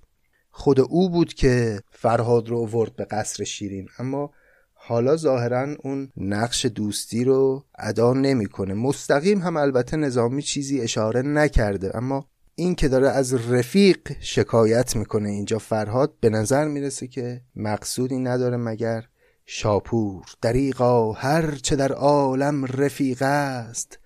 خود 0.59 0.81
او 0.81 1.11
بود 1.11 1.35
که 1.35 1.81
فرهاد 1.91 2.49
رو 2.49 2.67
ورد 2.67 2.97
به 2.97 3.05
قصر 3.05 3.45
شیرین. 3.45 3.89
اما 3.99 4.31
حالا 4.75 5.17
ظاهرا 5.17 5.77
اون 5.85 6.09
نقش 6.17 6.67
دوستی 6.67 7.25
رو 7.25 7.65
ادا 7.79 8.13
نمی‌کنه. 8.13 8.75
مستقیم 8.75 9.39
هم 9.43 9.57
البته 9.57 9.97
نظامی 9.97 10.43
چیزی 10.43 10.81
اشاره 10.81 11.23
نکرده 11.23 11.97
اما 11.97 12.29
این 12.55 12.75
که 12.75 12.89
داره 12.89 13.09
از 13.09 13.35
رفیق 13.53 13.99
شکایت 14.21 14.97
می‌کنه 14.97 15.29
اینجا 15.29 15.59
فرهاد 15.59 16.13
به 16.21 16.31
نظر 16.31 16.69
می‌رسه 16.69 17.07
که 17.07 17.41
مقصودی 17.57 18.19
نداره 18.19 18.57
مگر 18.57 19.05
شاپور. 19.47 20.25
دریقا 20.43 21.13
هر 21.13 21.55
چه 21.55 21.77
در 21.77 21.93
عالم 21.93 22.65
رفیق 22.65 23.23
است 23.23 23.99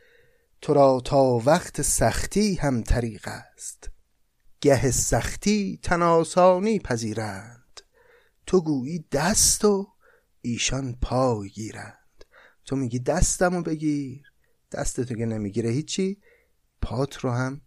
تو 0.61 0.75
را 0.75 1.02
تا 1.04 1.40
وقت 1.47 1.83
سختی 1.83 2.54
هم 2.54 2.83
طریق 2.83 3.28
است. 3.28 3.90
گه 4.61 4.90
سختی 4.90 5.81
تناسانی 5.83 6.79
پذیرند. 6.79 7.81
تو 8.47 8.61
گویی 8.61 9.05
دست 9.12 9.64
و 9.64 9.88
ایشان 10.40 10.97
پای 11.02 11.49
گیرند. 11.49 12.25
تو 12.64 12.76
میگی 12.76 12.99
دستمو 12.99 13.62
بگیر. 13.62 14.33
دست 14.73 15.00
تو 15.00 15.14
که 15.14 15.26
نمی‌گیره 15.26 15.71
هیچی 15.71 16.21
پات 16.83 17.17
رو 17.17 17.31
هم 17.31 17.61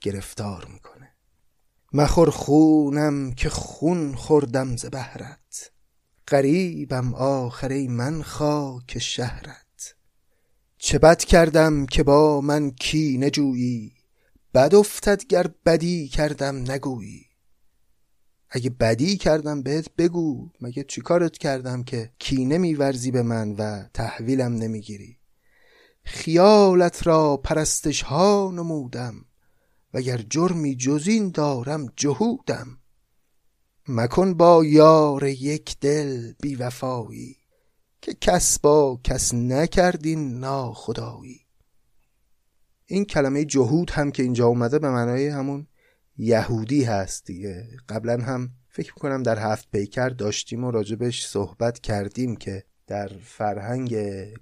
گرفتار 0.00 0.66
می‌کنه. 0.72 1.14
مخور 1.92 2.30
خونم 2.30 3.32
که 3.32 3.48
خون 3.48 4.14
خوردم 4.14 4.76
ز 4.76 4.86
بهرت. 4.86 5.72
غریبم 6.28 7.14
آخر 7.14 7.86
من 7.88 8.22
خاک 8.22 8.98
شهرت. 8.98 9.94
چه 10.78 10.98
بد 10.98 11.24
کردم 11.24 11.86
که 11.86 12.02
با 12.02 12.40
من 12.40 12.70
کی 12.70 13.18
نجویی 13.18 13.99
بد 14.54 14.74
افتد 14.74 15.26
گر 15.26 15.46
بدی 15.66 16.08
کردم 16.08 16.56
نگویی. 16.56 17.26
اگه 18.50 18.70
بدی 18.70 19.16
کردم 19.16 19.62
بهت 19.62 19.90
بگو 19.98 20.48
مگه 20.60 20.84
چیکارت 20.84 21.38
کردم 21.38 21.82
که 21.82 22.12
کینه 22.18 22.58
میورزی 22.58 23.10
به 23.10 23.22
من 23.22 23.52
و 23.52 23.84
تحویلم 23.94 24.54
نمی‌گیری؟ 24.54 25.18
خیالت 26.04 27.06
را 27.06 27.36
پرستش 27.36 28.02
ها 28.02 28.50
نمودم 28.54 29.24
وگر 29.94 30.16
جرمی 30.30 30.76
جزین 30.76 31.30
دارم 31.30 31.86
جهودم. 31.96 32.78
مکن 33.88 34.34
با 34.34 34.64
یار 34.64 35.24
یک 35.24 35.76
دل 35.80 36.32
بی 36.32 36.54
وفایی 36.54 37.36
که 38.02 38.14
کس 38.14 38.58
با 38.58 39.00
کس 39.04 39.34
نکردین 39.34 40.38
ناخدایی. 40.38 41.40
این 42.90 43.04
کلمه 43.04 43.44
جهود 43.44 43.90
هم 43.90 44.10
که 44.10 44.22
اینجا 44.22 44.46
اومده 44.46 44.78
به 44.78 44.90
معنای 44.90 45.28
همون 45.28 45.66
یهودی 46.16 46.84
هست 46.84 47.26
دیگه. 47.26 47.68
قبلا 47.88 48.16
هم 48.16 48.50
فکر 48.68 48.92
می‌کنم 48.96 49.22
در 49.22 49.38
هفت 49.38 49.68
پیکر 49.72 50.08
داشتیم 50.08 50.64
و 50.64 50.70
راجبش 50.70 51.26
صحبت 51.26 51.78
کردیم 51.78 52.36
که 52.36 52.64
در 52.86 53.10
فرهنگ 53.22 53.96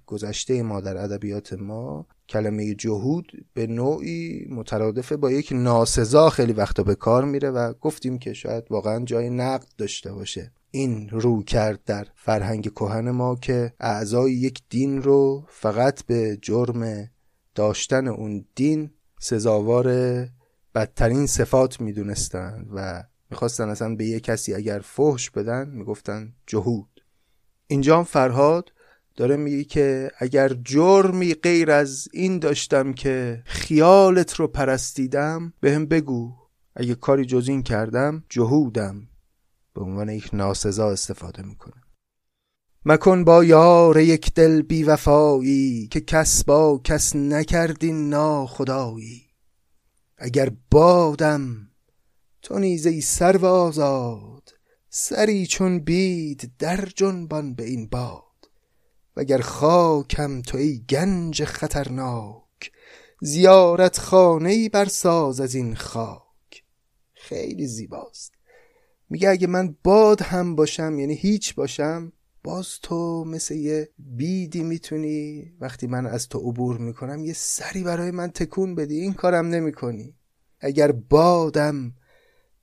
گذشته 0.05 0.63
ما 0.63 0.81
در 0.81 0.97
ادبیات 0.97 1.53
ما 1.53 2.07
کلمه 2.29 2.75
جهود 2.75 3.31
به 3.53 3.67
نوعی 3.67 4.47
مترادفه 4.49 5.17
با 5.17 5.31
یک 5.31 5.49
ناسزا 5.51 6.29
خیلی 6.29 6.53
وقتا 6.53 6.83
به 6.83 6.95
کار 6.95 7.25
میره 7.25 7.49
و 7.49 7.73
گفتیم 7.73 8.19
که 8.19 8.33
شاید 8.33 8.63
واقعا 8.69 9.05
جای 9.05 9.29
نقد 9.29 9.67
داشته 9.77 10.13
باشه. 10.13 10.51
این 10.71 11.09
رو 11.09 11.43
کرد 11.43 11.83
در 11.85 12.07
فرهنگ 12.15 12.63
کهن 12.63 13.11
ما 13.11 13.35
که 13.35 13.73
اعضای 13.79 14.31
یک 14.31 14.61
دین 14.69 15.01
رو 15.01 15.43
فقط 15.47 16.05
به 16.05 16.37
جرم 16.41 17.09
داشتن 17.59 18.07
اون 18.07 18.45
دین 18.55 18.89
سزاوار 19.19 19.87
بدترین 20.75 21.25
صفات 21.27 21.81
می‌دونستن 21.81 22.67
و 22.73 23.03
می‌خواستن 23.29 23.69
اصلا 23.69 23.95
به 23.95 24.05
یه 24.05 24.19
کسی 24.19 24.53
اگر 24.53 24.79
فحش 24.79 25.29
بدن 25.29 25.69
می‌گفتن 25.69 26.33
جهود. 26.47 27.03
اینجا 27.67 28.03
فرهاد 28.03 28.71
داره 29.15 29.37
میگه 29.37 29.63
که 29.63 30.11
اگر 30.17 30.47
جرمی 30.53 31.33
غیر 31.33 31.71
از 31.71 32.07
این 32.13 32.39
داشتم 32.39 32.93
که 32.93 33.43
خیالت 33.45 34.33
رو 34.33 34.47
پرستیدم 34.47 35.53
به 35.59 35.75
هم 35.75 35.85
بگو. 35.85 36.35
اگه 36.75 36.95
کاری 36.95 37.25
جز 37.25 37.47
این 37.47 37.63
کردم 37.63 38.23
جهودم. 38.29 39.07
به 39.73 39.81
عنوان 39.81 40.09
یک 40.09 40.29
ناسزا 40.33 40.91
استفاده 40.91 41.43
می‌کنه 41.43 41.81
مکن 42.85 43.23
با 43.23 43.43
یار 43.43 43.97
یک 43.97 44.33
دل 44.33 44.61
بی 44.61 44.83
وفایی 44.83 45.87
که 45.87 46.01
کس 46.01 46.43
با 46.43 46.81
کس 46.83 47.15
نکردین 47.15 48.09
ناخدایی. 48.09 49.25
اگر 50.17 50.51
بادم 50.71 51.69
تو 52.41 52.59
نیزه 52.59 53.01
سر 53.01 53.45
آزاد 53.45 54.53
سری 54.89 55.45
چون 55.45 55.79
بید 55.79 56.51
در 56.59 56.85
جنبان 56.95 57.53
به 57.53 57.63
این 57.63 57.87
باد. 57.87 58.23
وگر 59.15 59.41
خاکم 59.41 60.41
تو 60.41 60.57
ای 60.57 60.83
گنج 60.89 61.43
خطرناک 61.43 62.71
زیارت 63.21 63.97
خانه 63.99 64.69
بر 64.69 64.85
ساز 64.85 65.39
از 65.41 65.55
این 65.55 65.75
خاک. 65.75 66.63
خیلی 67.13 67.67
زیباست. 67.67 68.31
میگه 69.09 69.29
اگه 69.29 69.47
من 69.47 69.75
باد 69.83 70.21
هم 70.21 70.55
باشم 70.55 70.99
یعنی 70.99 71.13
هیچ 71.13 71.55
باشم 71.55 72.13
باز 72.43 72.79
تو 72.81 73.23
مثل 73.27 73.55
یه 73.55 73.89
بیدی 73.97 74.63
می‌تونی 74.63 75.51
وقتی 75.61 75.87
من 75.87 76.05
از 76.05 76.27
تو 76.27 76.39
عبور 76.39 76.77
می‌کنم 76.77 77.25
یه 77.25 77.33
سری 77.33 77.83
برای 77.83 78.11
من 78.11 78.27
تکون 78.27 78.75
بدی. 78.75 78.99
این 78.99 79.13
کارم 79.13 79.47
نمی‌کنی. 79.47 80.15
اگر 80.59 80.91
بادم 80.91 81.93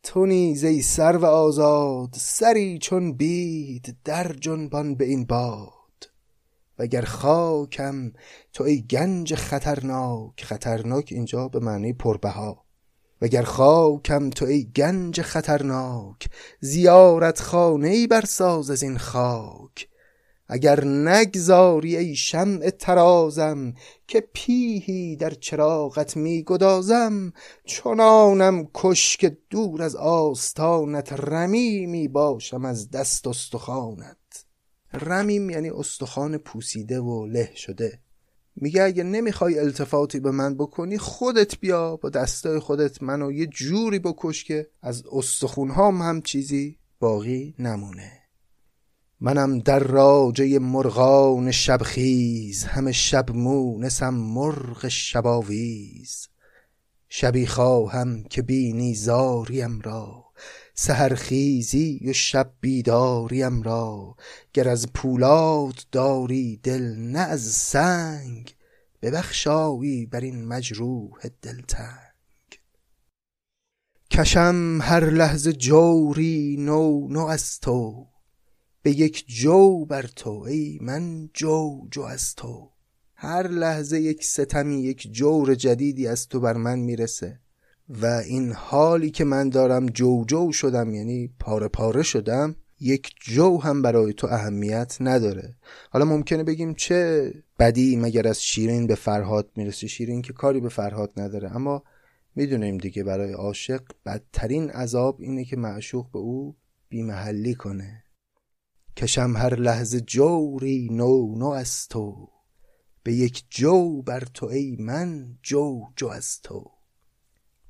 تو 0.03 0.27
نیزه 0.27 0.81
سر 0.81 1.17
و 1.17 1.25
آزاد 1.25 2.15
سری 2.15 2.79
چون 2.79 3.13
بید 3.13 3.97
در 4.05 4.33
جنبان 4.33 4.95
به 4.95 5.05
این 5.05 5.25
باد. 5.25 5.73
وگر 6.79 7.03
خاکم 7.03 8.13
تو 8.53 8.65
ای 8.65 8.83
گنج 8.83 9.35
خطرناک 9.35 10.45
خطرناک 10.45 11.09
اینجا 11.13 11.49
به 11.49 11.61
معنی 11.61 11.93
پربها. 11.93 12.66
وگر 13.23 13.43
خاکم 13.43 14.31
تو 14.31 14.45
ای 14.45 14.65
گنج 14.77 15.23
خطرناک 15.23 16.29
زیارت 16.61 17.41
خانه 17.41 17.89
ای 17.89 18.07
برساز 18.07 18.71
از 18.71 18.83
این 18.83 18.99
خاک. 18.99 19.89
اگر 20.49 20.85
نگذاری 20.85 21.97
ای 21.97 22.17
شمع 22.17 22.71
ترازم 22.71 23.75
که 24.09 24.29
پیهی 24.33 25.17
در 25.17 25.31
چراغت 25.31 26.17
می 26.17 26.43
گدازم 26.43 27.33
چنانم 27.65 28.69
کش 28.75 29.17
که 29.17 29.39
دور 29.51 29.83
از 29.83 29.97
آستانت 29.97 31.13
رمی 31.13 31.87
می 31.87 32.09
باشم 32.09 32.65
از 32.65 32.91
دست 32.91 33.27
استخوانت. 33.27 34.17
رمیم 34.93 35.51
یعنی 35.51 35.71
استخوان 35.71 36.39
پوسیده 36.39 37.01
و 37.01 37.27
له 37.27 37.51
شده. 37.55 38.01
میگه 38.57 38.83
اگه 38.83 39.03
نمی‌خوای 39.03 39.59
التفاتی 39.59 40.21
به 40.21 40.31
من 40.31 40.55
بکنی 40.55 40.99
خودت 40.99 41.59
بیا 41.61 41.97
با 41.97 42.09
دستای 42.09 42.59
خودت 42.59 43.03
منو 43.03 43.33
یه 43.33 43.47
جوری 43.47 43.99
بکش 43.99 44.45
که 44.45 44.67
از 44.83 45.05
استخونهام 45.13 46.03
هم 46.03 46.23
چیزی 46.23 46.79
باقی 46.99 47.55
نمونه. 47.59 48.13
منم 49.21 49.59
در 49.59 49.79
راجه 49.79 50.59
مرغان 50.59 51.51
شبخیز 51.51 52.65
همه 52.65 52.93
شب 52.93 53.31
مونسم 53.31 54.15
مرغ 54.15 54.89
شباویز. 54.89 56.29
شبی 57.09 57.47
خواهم 57.47 58.25
که 58.25 58.43
بینی 58.43 58.95
زاریم 58.95 59.81
را. 59.81 60.26
سهرخیزی 60.79 62.01
و 62.09 62.13
شب 62.13 62.53
بیداریم 62.61 63.63
را. 63.63 64.17
گر 64.53 64.69
از 64.69 64.93
پولاد 64.93 65.75
داری 65.93 66.61
دل 66.63 66.95
نه 66.99 67.19
از 67.19 67.43
سنگ. 67.43 68.57
ببخشایی 69.03 70.07
بر 70.07 70.21
این 70.21 70.45
مجروح 70.45 71.19
دلتنگ. 71.43 72.61
کشم 74.11 74.79
هر 74.83 75.11
لحظه 75.11 75.53
جوری 75.53 76.57
نو 76.59 77.09
نو 77.09 77.21
از 77.21 77.61
تو. 77.61 78.07
به 78.83 78.91
یک 78.91 79.25
جو 79.29 79.85
بر 79.85 80.07
تو 80.07 80.31
ای 80.31 80.79
من 80.83 81.31
جو 81.35 81.89
جو 81.91 82.03
از 82.03 82.35
تو. 82.35 82.71
هر 83.15 83.49
لحظه 83.49 84.01
یک 84.01 84.25
ستمی 84.25 84.83
یک 84.83 85.13
جور 85.13 85.55
جدیدی 85.55 86.07
از 86.07 86.29
تو 86.29 86.41
بر 86.41 86.57
من 86.57 86.79
می‌رسه. 86.79 87.41
و 87.89 88.07
این 88.07 88.53
حالی 88.53 89.11
که 89.11 89.25
من 89.25 89.49
دارم 89.49 89.87
جو 89.87 90.25
جو 90.25 90.53
شدم 90.53 90.95
یعنی 90.95 91.35
پاره 91.41 91.69
پاره 91.69 92.03
شدم 92.03 92.57
یک 92.81 93.15
جو 93.21 93.59
هم 93.59 93.83
برای 93.83 94.13
تو 94.13 94.27
اهمیت 94.27 94.97
نداره. 95.01 95.57
حالا 95.91 96.05
ممکنه 96.05 96.45
بگیم 96.45 96.75
چه 96.75 97.33
بدی 97.59 97.97
مگر 97.97 98.29
از 98.29 98.43
شیرین 98.43 98.87
به 98.87 98.95
فرهاد 98.95 99.51
می‌رسه 99.57 99.87
شیرین 99.87 100.23
که 100.23 100.33
کاری 100.33 100.61
به 100.61 100.69
فرهاد 100.69 101.13
نداره. 101.17 101.57
اما 101.57 101.83
می‌دونیم 102.35 102.79
دیگه 102.79 103.05
برای 103.05 103.33
عاشق 103.33 103.83
بدترین 104.07 104.71
عذاب 104.71 105.21
اینه 105.21 105.45
که 105.45 105.57
معشوق 105.57 106.11
به 106.11 106.19
او 106.19 106.57
بیمحلی 106.89 107.55
کنه. 107.55 108.03
کشم 108.97 109.37
هر 109.37 109.55
لحظه 109.55 110.01
جوری 110.01 110.89
نو 110.93 111.39
نو 111.39 111.47
از 111.47 111.89
تو. 111.89 112.29
به 113.03 113.13
یک 113.13 113.45
جو 113.51 114.03
بر 114.03 114.21
تو 114.35 114.47
ای 114.47 114.77
من 114.81 115.39
جو 115.43 115.81
جو 115.97 116.09
از 116.09 116.41
تو. 116.43 116.76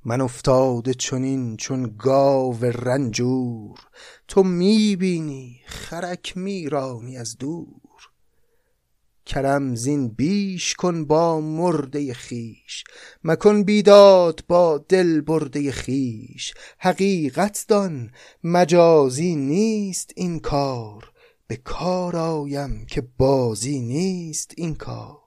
من 0.09 0.21
افتاده 0.21 0.95
چنین 0.95 1.57
چون 1.57 1.95
گاو 1.99 2.64
رنجور 2.64 3.79
تو 4.29 4.42
می‌بینی 4.42 5.61
خرک 5.66 6.37
میرانی 6.37 7.16
از 7.19 7.38
دور. 7.38 8.11
کرم 9.27 9.75
زین 9.75 10.09
بیش 10.09 10.75
کن 10.75 11.05
با 11.05 11.40
مرده 11.40 12.14
خیش 12.14 12.85
مکن 13.25 13.62
بیداد 13.62 14.45
با 14.49 14.85
دل 14.88 15.21
برده 15.21 15.73
خیش 15.73 16.55
حقیقت 16.79 17.64
دان 17.69 18.11
مجازی 18.45 19.37
نیست 19.37 20.12
این 20.16 20.40
کار 20.40 21.12
به 21.47 21.57
کار 21.57 22.16
آیم 22.16 22.87
که 22.87 23.01
بازی 23.19 23.81
نیست 23.81 24.53
این 24.57 24.75
کار. 24.75 25.26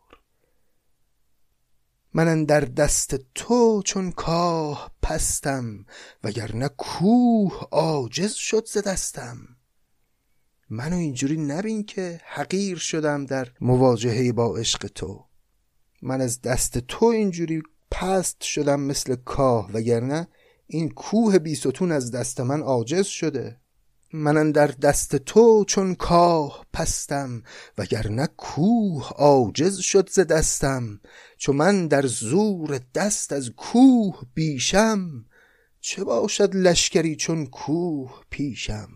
من 2.13 2.43
در 2.43 2.59
دست 2.59 3.15
تو 3.35 3.81
چون 3.85 4.11
کاه 4.11 4.91
پستم 5.01 5.85
وگرنه 6.23 6.67
کوه 6.67 7.67
عاجز 7.71 8.33
شد 8.33 8.65
ز 8.65 8.77
دستم. 8.77 9.37
منو 10.69 10.95
اینجوری 10.95 11.37
نبین 11.37 11.83
که 11.83 12.21
حقیر 12.25 12.77
شدم 12.77 13.25
در 13.25 13.47
مواجهه 13.61 14.31
با 14.31 14.57
عشق 14.57 14.87
تو. 14.87 15.25
من 16.01 16.21
از 16.21 16.41
دست 16.41 16.77
تو 16.77 17.05
اینجوری 17.05 17.63
پست 17.91 18.43
شدم 18.43 18.79
مثل 18.79 19.15
کاه 19.15 19.71
وگرنه 19.73 20.27
این 20.67 20.89
کوه 20.89 21.39
بیستون 21.39 21.91
از 21.91 22.11
دست 22.11 22.39
من 22.39 22.61
عاجز 22.61 23.05
شده. 23.05 23.57
من 24.13 24.51
در 24.51 24.67
دست 24.67 25.15
تو 25.15 25.65
چون 25.67 25.95
کاه 25.95 26.65
پستم 26.73 27.43
وگرنه 27.77 28.27
کوه 28.37 29.09
عاجز 29.09 29.79
شد 29.79 30.09
ز 30.09 30.19
دستم. 30.19 30.99
چو 31.37 31.53
من 31.53 31.87
در 31.87 32.05
زور 32.05 32.79
دست 32.95 33.33
از 33.33 33.51
کوه 33.57 34.21
بیشم 34.33 35.25
چه 35.81 36.03
باشد 36.03 36.55
لشکری 36.55 37.15
چون 37.15 37.45
کوه 37.45 38.23
پیشم؟ 38.29 38.89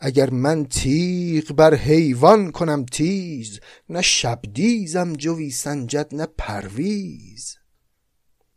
اگر 0.00 0.30
من 0.30 0.64
تیغ 0.64 1.52
بر 1.52 1.74
حیوان 1.74 2.50
کنم 2.50 2.84
تیز 2.84 3.60
نه 3.88 4.02
شبدیزم 4.02 5.12
جوی 5.12 5.50
سنجد 5.50 6.14
نه 6.14 6.26
پرویز. 6.38 7.57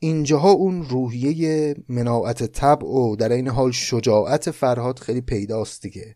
اینجاها 0.04 0.52
اون 0.52 0.84
روحیه 0.84 1.76
مناعت 1.90 2.44
طبع 2.44 2.88
و 2.88 3.16
در 3.16 3.30
این 3.32 3.48
حال 3.48 3.72
شجاعت 3.72 4.52
فرهاد 4.52 5.00
خیلی 5.00 5.22
پیداست 5.22 5.82
دیگه. 5.82 6.16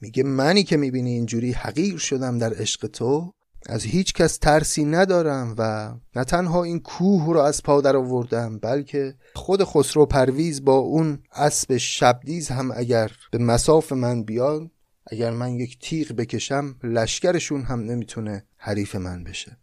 میگه 0.00 0.22
منی 0.22 0.64
که 0.64 0.76
می‌بینی 0.76 1.10
اینجوری 1.10 1.52
حقیر 1.52 1.98
شدم 1.98 2.38
در 2.38 2.54
عشق 2.54 2.86
تو 2.86 3.32
از 3.66 3.84
هیچ 3.84 4.14
کس 4.14 4.36
ترسی 4.36 4.84
ندارم 4.84 5.54
و 5.58 5.94
نه 6.16 6.24
تنها 6.24 6.64
این 6.64 6.80
کوه 6.80 7.26
رو 7.26 7.40
از 7.40 7.62
پادر 7.62 7.96
آوردم 7.96 8.58
بلکه 8.58 9.14
خود 9.34 9.64
خسرو 9.64 10.06
پرویز 10.06 10.64
با 10.64 10.76
اون 10.76 11.18
اسب 11.32 11.76
شبدیز 11.76 12.48
هم 12.48 12.72
اگر 12.74 13.10
به 13.30 13.38
مساف 13.38 13.92
من 13.92 14.22
بیان 14.22 14.70
اگر 15.06 15.30
من 15.30 15.54
یک 15.54 15.78
تیغ 15.78 16.12
بکشم 16.12 16.76
لشکرشون 16.82 17.62
هم 17.62 17.80
نمی‌تونه 17.80 18.44
حریف 18.56 18.94
من 18.94 19.24
بشه. 19.24 19.61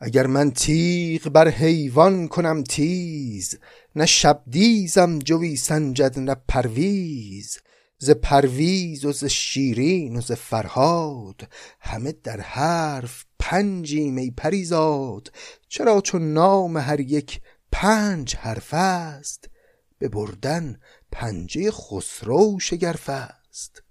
اگر 0.00 0.26
من 0.26 0.50
تیغ 0.50 1.28
بر 1.28 1.48
حیوان 1.48 2.28
کنم 2.28 2.62
تیز 2.62 3.58
نه 3.96 4.06
شبدیزم 4.06 5.18
جوی 5.18 5.56
سنجد 5.56 6.18
نه 6.18 6.36
پرویز. 6.48 7.58
ز 7.98 8.10
پرویز 8.10 9.04
و 9.04 9.12
ز 9.12 9.24
شیرین 9.24 10.16
و 10.16 10.20
ز 10.20 10.32
فرهاد 10.32 11.48
همه 11.80 12.12
در 12.12 12.40
حرف 12.40 13.24
پنجی 13.38 14.10
می 14.10 14.30
پریزاد. 14.30 15.32
چرا 15.68 16.00
چون 16.00 16.32
نام 16.32 16.76
هر 16.76 17.00
یک 17.00 17.40
پنج 17.72 18.36
حرف 18.36 18.74
است 18.74 19.48
به 19.98 20.08
بردن 20.08 20.80
پنجه 21.12 21.70
خسرو 21.70 22.58
شگرف 22.60 23.08
است. 23.08 23.82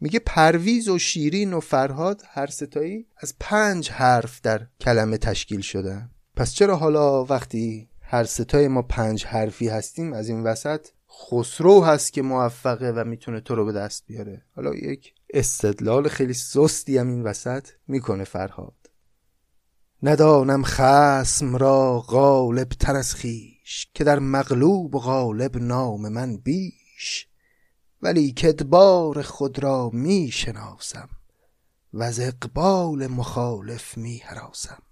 میگه 0.00 0.18
پرویز 0.18 0.88
و 0.88 0.98
شیرین 0.98 1.52
و 1.52 1.60
فرهاد 1.60 2.22
هر 2.28 2.46
ستایی 2.46 3.06
از 3.16 3.34
پنج 3.40 3.90
حرف 3.90 4.40
در 4.40 4.66
کلمه 4.80 5.18
تشکیل 5.18 5.60
شدن. 5.60 6.10
پس 6.36 6.52
چرا 6.52 6.76
حالا 6.76 7.24
وقتی 7.24 7.88
هر 8.00 8.24
ستای 8.24 8.68
ما 8.68 8.82
پنج 8.82 9.24
حرفی 9.24 9.68
هستیم 9.68 10.12
از 10.12 10.28
این 10.28 10.42
وسط 10.42 10.86
خسرو 11.10 11.84
هست 11.84 12.12
که 12.12 12.22
موفقه 12.22 12.90
و 12.90 13.04
می‌تونه 13.04 13.40
تو 13.40 13.54
رو 13.54 13.64
به 13.64 13.72
دست 13.72 14.06
بیاره؟ 14.06 14.42
حالا 14.56 14.74
یک 14.74 15.14
استدلال 15.34 16.08
خیلی 16.08 16.34
سستی 16.34 16.98
هم 16.98 17.08
این 17.08 17.22
وسط 17.22 17.68
می‌کنه 17.88 18.24
فرهاد. 18.24 18.74
ندانم 20.02 20.62
خسم 20.64 21.56
را 21.56 22.00
غالب 22.00 22.68
تر 22.68 22.96
از 22.96 23.14
خیش 23.14 23.88
که 23.94 24.04
در 24.04 24.18
مغلوب 24.18 24.92
غالب 24.92 25.56
نام 25.56 26.08
من 26.08 26.36
بیش. 26.36 27.29
ولی 28.02 28.32
کدبار 28.32 29.22
خود 29.22 29.58
را 29.58 29.90
می 29.92 30.30
شناسم 30.30 31.08
و 31.92 32.02
از 32.02 32.20
اقبال 32.20 33.06
مخالف 33.06 33.98
می 33.98 34.18
حراسم. 34.18 34.82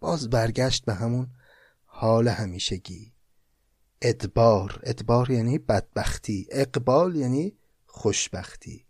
باز 0.00 0.30
برگشت 0.30 0.84
به 0.84 0.94
همون 0.94 1.26
حال 1.84 2.28
همیشگی. 2.28 3.12
ادبار 4.02 4.80
ادبار 4.82 5.30
یعنی 5.30 5.58
بدبختی 5.58 6.46
اقبال 6.50 7.16
یعنی 7.16 7.56
خوشبختی. 7.86 8.86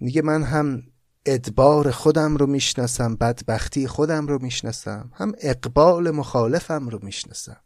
میگه 0.00 0.22
من 0.22 0.42
هم 0.42 0.82
ادبار 1.26 1.90
خودم 1.90 2.36
رو 2.36 2.46
می‌شناسم 2.46 3.16
بدبختی 3.16 3.86
خودم 3.86 4.26
رو 4.26 4.42
می‌شناسم 4.42 5.10
هم 5.14 5.32
اقبال 5.40 6.10
مخالفم 6.10 6.88
رو 6.88 6.98
می‌شناسم. 7.02 7.60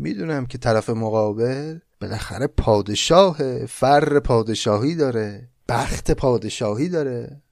می‌دونم 0.00 0.46
که 0.46 0.58
طرف 0.58 0.90
مقابل 0.90 1.78
بالاخره 2.00 2.46
پادشاه 2.46 3.66
فر 3.66 4.20
پادشاهی 4.20 4.94
داره 4.94 5.48
بخت 5.68 6.10
پادشاهی 6.10 6.88
داره. 6.88 7.42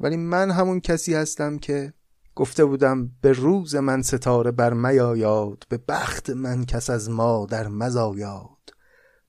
ولی 0.00 0.16
من 0.16 0.50
همون 0.50 0.80
کسی 0.80 1.14
هستم 1.14 1.58
که 1.58 1.92
گفته 2.34 2.64
بودم 2.64 3.10
به 3.20 3.32
روز 3.32 3.74
من 3.74 4.02
ستاره 4.02 4.50
بر 4.50 4.72
میایاد 4.72 5.64
به 5.68 5.78
بخت 5.88 6.30
من 6.30 6.64
کس 6.64 6.90
از 6.90 7.10
مادر 7.10 7.68
مزایاد 7.68 8.74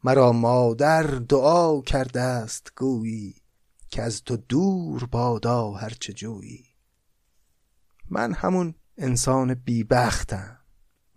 مرا 0.03 0.31
مادر 0.31 1.03
دعا 1.03 1.81
کرده 1.81 2.21
است 2.21 2.71
گویی 2.77 3.35
که 3.89 4.01
از 4.01 4.23
تو 4.23 4.37
دور 4.37 5.05
بادا 5.05 5.71
هرچه 5.71 6.13
جویی. 6.13 6.65
من 8.09 8.33
همون 8.33 8.75
انسان 8.97 9.53
بیبختم 9.53 10.60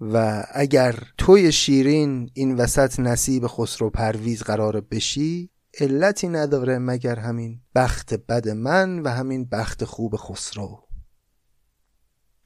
و 0.00 0.44
اگر 0.52 0.98
توی 1.18 1.52
شیرین 1.52 2.30
این 2.35 2.57
وسط 2.57 3.00
نصیب 3.00 3.46
خسرو 3.46 3.90
پرویز 3.90 4.42
قرار 4.42 4.80
بشی 4.80 5.50
علتی 5.80 6.28
نداره 6.28 6.78
مگر 6.78 7.18
همین 7.18 7.61
بخت 7.74 8.14
بد 8.14 8.48
من 8.48 9.00
و 9.00 9.09
همین 9.09 9.44
بخت 9.44 9.85
خوب 9.85 10.16
خسرو. 10.16 10.80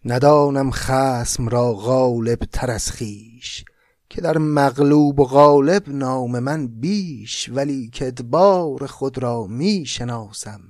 ندانم 0.05 0.71
خسم 0.71 1.49
را 1.49 1.73
غالب 1.73 2.39
تر 2.39 2.71
از 2.71 2.91
خیش 2.91 3.65
که 4.11 4.21
در 4.21 4.39
مغلوب 4.39 5.21
و 5.21 5.25
غالب 5.25 5.89
نام 5.89 6.39
من 6.39 6.67
بیش 6.67 7.51
ولی 7.55 7.91
که 7.91 8.07
ادبار 8.07 8.87
خود 8.87 9.19
را 9.19 9.47
می 9.47 9.87
شناسم 9.87 10.61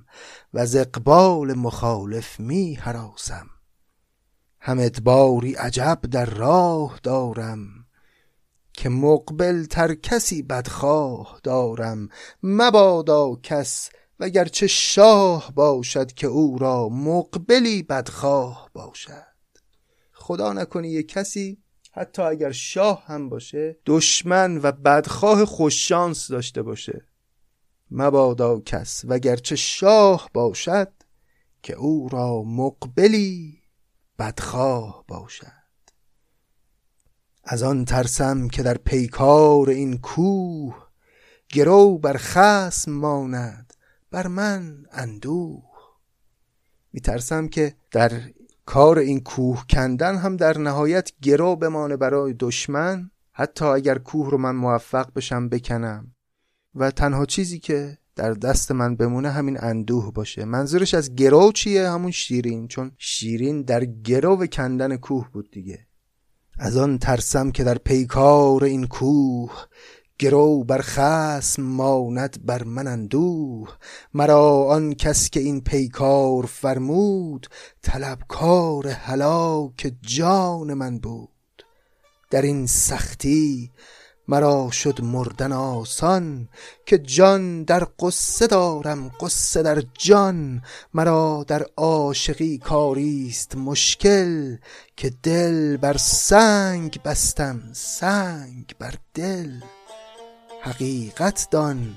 و 0.55 0.59
از 0.59 0.77
اقبال 0.77 1.55
مخالف 1.55 2.41
می 2.41 2.75
حراسم 2.75 3.47
هم 4.69 4.79
ادباری 4.79 5.55
عجب 5.55 6.01
در 6.11 6.25
راه 6.25 7.01
دارم 7.03 7.87
که 8.73 8.89
مقبل 8.89 9.65
تر 9.65 9.95
کسی 9.95 10.43
بدخواه 10.43 11.41
دارم. 11.43 12.09
مبادا 12.43 13.37
کس 13.43 13.91
وگرچه 14.21 14.67
شاه 14.67 15.53
باشد 15.55 16.13
که 16.13 16.27
او 16.27 16.59
را 16.59 16.89
مقبلی 16.89 17.83
بدخواه 17.83 18.71
باشد. 18.73 19.27
خدا 20.13 20.53
نکنی 20.53 20.89
یک 20.89 21.09
کسی 21.09 21.59
حتی 21.93 22.23
اگر 22.23 22.53
شاه 22.53 23.05
هم 23.07 23.29
باشه 23.29 23.79
دشمن 23.87 24.61
و 24.63 24.73
بدخواه 24.73 25.45
خوششانس 25.45 26.31
داشته 26.31 26.63
باشه. 26.63 27.05
مبادا 27.91 28.61
کس 28.61 29.05
وگرچه 29.05 29.57
شاه 29.57 30.31
باشد 30.35 30.93
که 31.63 31.75
او 31.75 32.09
را 32.09 32.43
مقبلی 32.43 33.58
بدخواه 34.19 35.05
باشد. 35.09 35.53
از 37.45 37.63
آن 37.63 37.85
ترسم 37.85 38.49
که 38.49 38.63
در 38.63 38.77
پیکار 38.77 39.71
این 39.71 39.99
کوه 39.99 40.89
گرو 41.49 41.99
بر 41.99 42.17
خسم 42.17 42.93
ماند 42.93 43.73
بر 44.11 44.27
من 44.27 44.87
اندوه. 44.93 45.63
میترسم 46.93 47.49
که 47.49 47.77
در 47.91 48.23
کار 48.67 48.99
این 48.99 49.21
کوه 49.21 49.65
کندن 49.71 50.17
هم 50.17 50.37
در 50.37 50.59
نهایت 50.59 51.13
گرو 51.23 51.57
بمانه 51.57 51.97
برای 51.97 52.35
دشمن 52.39 53.11
حتی 53.33 53.65
اگر 53.65 53.99
کوه 53.99 54.31
رو 54.31 54.39
من 54.39 54.57
موفق 54.57 55.13
بشم 55.15 55.49
بکنم. 55.49 56.15
و 56.75 56.91
تنها 56.91 57.27
چیزی 57.27 57.59
که 57.59 57.99
در 58.19 58.33
دست 58.33 58.73
من 58.73 58.97
بمونه 58.97 59.31
همین 59.31 59.59
اندوه 59.61 60.13
باشه. 60.13 60.45
منظورش 60.45 60.95
از 60.95 61.15
گرو 61.15 61.53
چیه؟ 61.53 61.89
همون 61.89 62.11
شیرین 62.11 62.69
چون 62.69 62.93
شیرین 62.99 63.63
در 63.63 63.85
گرو 63.85 64.47
کندن 64.47 64.97
کوه 64.97 65.29
بود 65.33 65.51
دیگه. 65.51 65.87
از 66.59 66.77
آن 66.77 66.99
ترسم 66.99 67.51
که 67.51 67.65
در 67.65 67.79
پیکار 67.79 68.65
این 68.65 68.87
کوه 68.87 69.53
گرو 70.19 70.65
بر 70.65 70.81
خسم 70.81 71.63
ماند 71.63 72.47
بر 72.47 72.65
من 72.65 72.87
اندوه. 72.87 73.77
مرا 74.15 74.65
آن 74.65 74.95
کس 74.95 75.31
که 75.31 75.41
این 75.41 75.61
پیکار 75.61 76.47
فرمود 76.47 77.47
طلبکار 77.83 78.89
هلاک 78.89 79.93
جان 80.03 80.75
من 80.75 80.99
بود. 80.99 81.29
در 82.31 82.43
این 82.43 82.67
سختی 82.67 83.71
مرا 84.29 84.71
شد 84.71 85.01
مردن 85.01 85.53
آسان 85.53 86.49
که 86.87 86.99
جان 86.99 87.62
در 87.62 87.87
قصه 87.99 88.47
دارم 88.47 89.09
قصه 89.21 89.62
در 89.62 89.83
جان. 89.99 90.62
مرا 90.95 91.45
در 91.49 91.67
عاشقی 91.77 92.59
کاریست 92.59 93.57
مشکل 93.57 94.57
که 94.97 95.12
دل 95.23 95.77
بر 95.77 95.97
سنگ 95.97 97.01
بستم 97.05 97.61
سنگ 97.73 98.75
بر 98.79 98.95
دل. 99.14 99.61
حقیقت 100.62 101.49
دان 101.51 101.95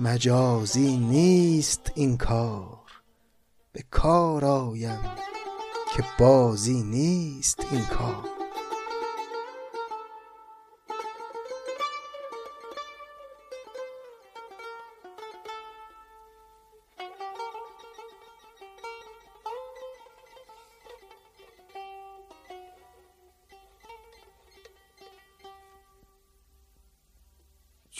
مجازی 0.00 0.96
نیست 0.96 1.92
این 1.94 2.16
کار. 2.16 2.80
به 3.72 3.84
کار 3.90 4.44
آیم 4.44 5.00
که 5.94 6.04
بازی 6.18 6.82
نیست 6.82 7.66
این 7.70 7.84
کار. 7.84 8.35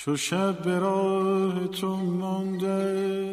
چو 0.07 0.17
شب 0.17 0.63
به 0.63 0.79
راه 0.79 1.67
تو 1.67 1.97
مانده 1.97 3.33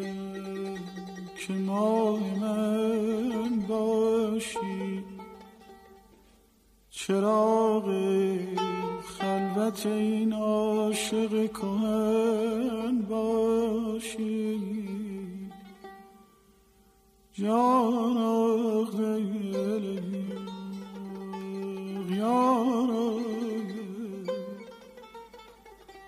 که 1.36 1.52
ماه 1.52 2.20
من 2.40 3.60
باشی. 3.68 5.04
چراغ 6.90 7.84
خلوت 9.04 9.86
این 9.86 10.32
عاشق 10.32 11.52
کهن 11.52 13.02
باشی. 13.08 14.60
جان 17.32 18.14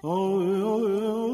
دل 0.07 0.13
به 0.13 1.26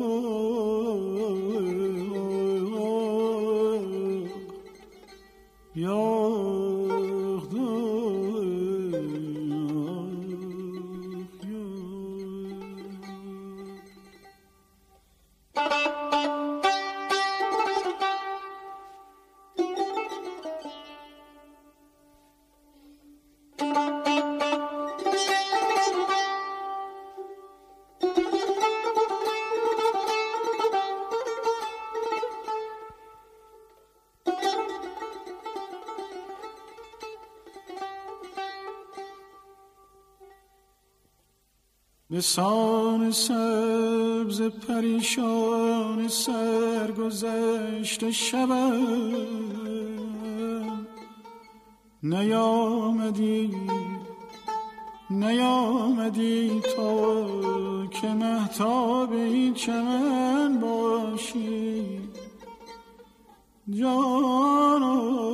سان 42.20 43.10
سبز 43.10 44.42
پریشان 44.42 46.08
سرگذشت 46.08 48.10
شبم 48.10 48.86
نیامدی 52.02 53.50
نیامدی 55.10 56.60
تو 56.76 57.86
که 57.86 58.08
محتاب 58.08 59.12
این 59.12 59.54
چمن 59.54 60.60
باشی. 60.60 62.00
جانا 63.70 65.31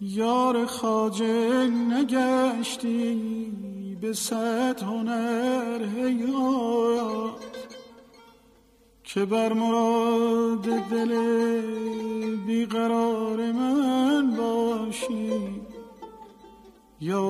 یار 0.00 0.66
خاجه 0.66 1.66
نگشتی 1.66 3.22
به 4.00 4.12
صد 4.12 4.82
هنر 4.82 5.84
هیهات 5.96 7.34
که 9.04 9.24
بر 9.24 9.52
مراد 9.52 10.62
دل 10.90 11.12
بیقرار 12.46 13.52
من 13.52 14.36
باشی. 14.36 15.60
یا 17.00 17.20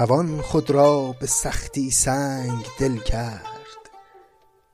توان 0.00 0.42
خود 0.42 0.70
را 0.70 1.12
به 1.20 1.26
سختی 1.26 1.90
سنگ 1.90 2.66
دل 2.78 2.96
کرد. 2.96 3.78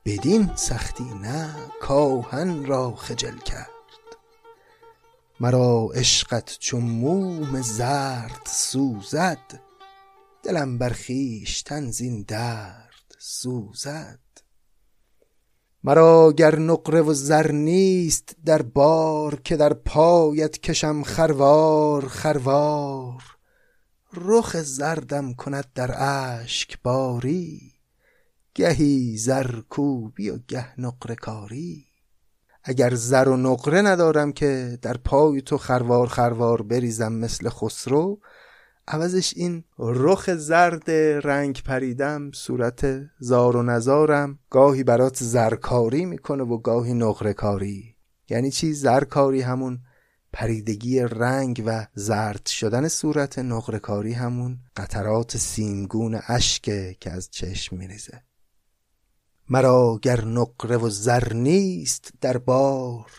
بدین 0.04 0.50
سختی 0.54 1.04
نه 1.22 1.54
کاهن 1.80 2.66
را 2.66 2.94
خجل 2.94 3.36
کرد. 3.38 3.68
مرا 5.40 5.88
عشقت 5.94 6.56
چون 6.60 6.82
موم 6.82 7.62
زرد 7.62 8.40
سوزد 8.46 9.60
دلم 10.42 10.78
بر 10.78 10.92
خویشتن 11.06 11.90
زین 11.90 12.24
درد 12.28 13.14
سوزد. 13.18 14.20
مرا 15.84 16.32
گر 16.32 16.58
نقره 16.58 17.02
و 17.02 17.14
زر 17.14 17.52
نیست 17.52 18.36
در 18.44 18.62
بار 18.62 19.40
که 19.44 19.56
در 19.56 19.72
پایت 19.72 20.58
کشم 20.58 21.02
خروار 21.02 22.08
خروار. 22.08 23.35
رخ 24.16 24.56
زردم 24.56 25.34
کند 25.34 25.66
در 25.74 25.94
اشک 25.98 26.78
باری 26.82 27.72
گهی 28.54 29.16
زر 29.16 29.60
کوبی 29.60 30.30
و 30.30 30.38
گه 30.48 30.80
نقره 30.80 31.14
کاری. 31.14 31.86
اگر 32.64 32.94
زر 32.94 33.28
و 33.28 33.36
نقره 33.36 33.82
ندارم 33.82 34.32
که 34.32 34.78
در 34.82 34.96
پای 34.96 35.42
تو 35.42 35.58
خروار 35.58 36.06
خروار 36.06 36.62
بریزم 36.62 37.12
مثل 37.12 37.48
خسرو 37.48 38.20
عوضش 38.88 39.32
این 39.36 39.64
رخ 39.78 40.34
زرد 40.34 40.90
رنگ 41.26 41.62
پریدم 41.62 42.30
صورت 42.32 42.86
زار 43.18 43.56
و 43.56 43.62
نزارم 43.62 44.38
گاهی 44.50 44.84
برات 44.84 45.16
زرکاری 45.24 46.04
می‌کنه 46.04 46.44
و 46.44 46.58
گاهی 46.58 46.94
نقره 46.94 47.32
کاری. 47.32 47.96
یعنی 48.28 48.50
چی؟ 48.50 48.72
زرکاری 48.72 49.40
همون 49.40 49.78
پریدگی 50.36 51.00
رنگ 51.00 51.62
و 51.66 51.86
زرد 51.94 52.46
شدن 52.46 52.88
صورت 52.88 53.38
نقرکاری 53.38 54.12
همون 54.12 54.58
قطرات 54.76 55.36
سیمگون 55.36 56.20
اشکه 56.28 56.96
که 57.00 57.10
از 57.10 57.30
چشم 57.30 57.76
میریزه. 57.76 58.22
مرا 59.48 59.98
گر 60.02 60.24
نقره 60.24 60.76
و 60.76 60.90
زر 60.90 61.32
نیست 61.32 62.10
در 62.20 62.38
بار 62.38 63.10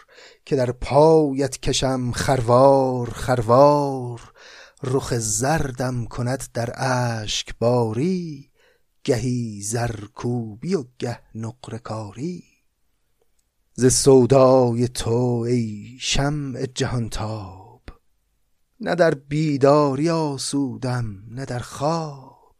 که 0.46 0.56
در 0.56 0.72
پایت 0.72 1.58
کشم 1.58 2.12
خروار 2.12 3.10
خروار 3.10 4.34
رخ 4.84 5.14
زردم 5.14 6.06
کند 6.06 6.44
در 6.54 6.74
اشک 6.76 7.54
باری 7.60 8.52
گهی 9.04 9.62
زرکوبی 9.62 10.76
و 10.76 10.84
گه 11.00 11.20
نقرکاری 11.36 12.44
ز 13.80 13.86
سودای 13.86 14.88
تو 14.88 15.46
ای 15.48 15.98
شمع 16.00 16.66
جهانتاب. 16.66 17.82
نه 18.80 18.96
در 18.96 19.14
بیداری 19.14 20.10
آسودم 20.10 21.06
نه 21.30 21.46
در 21.46 21.60
خواب. 21.60 22.56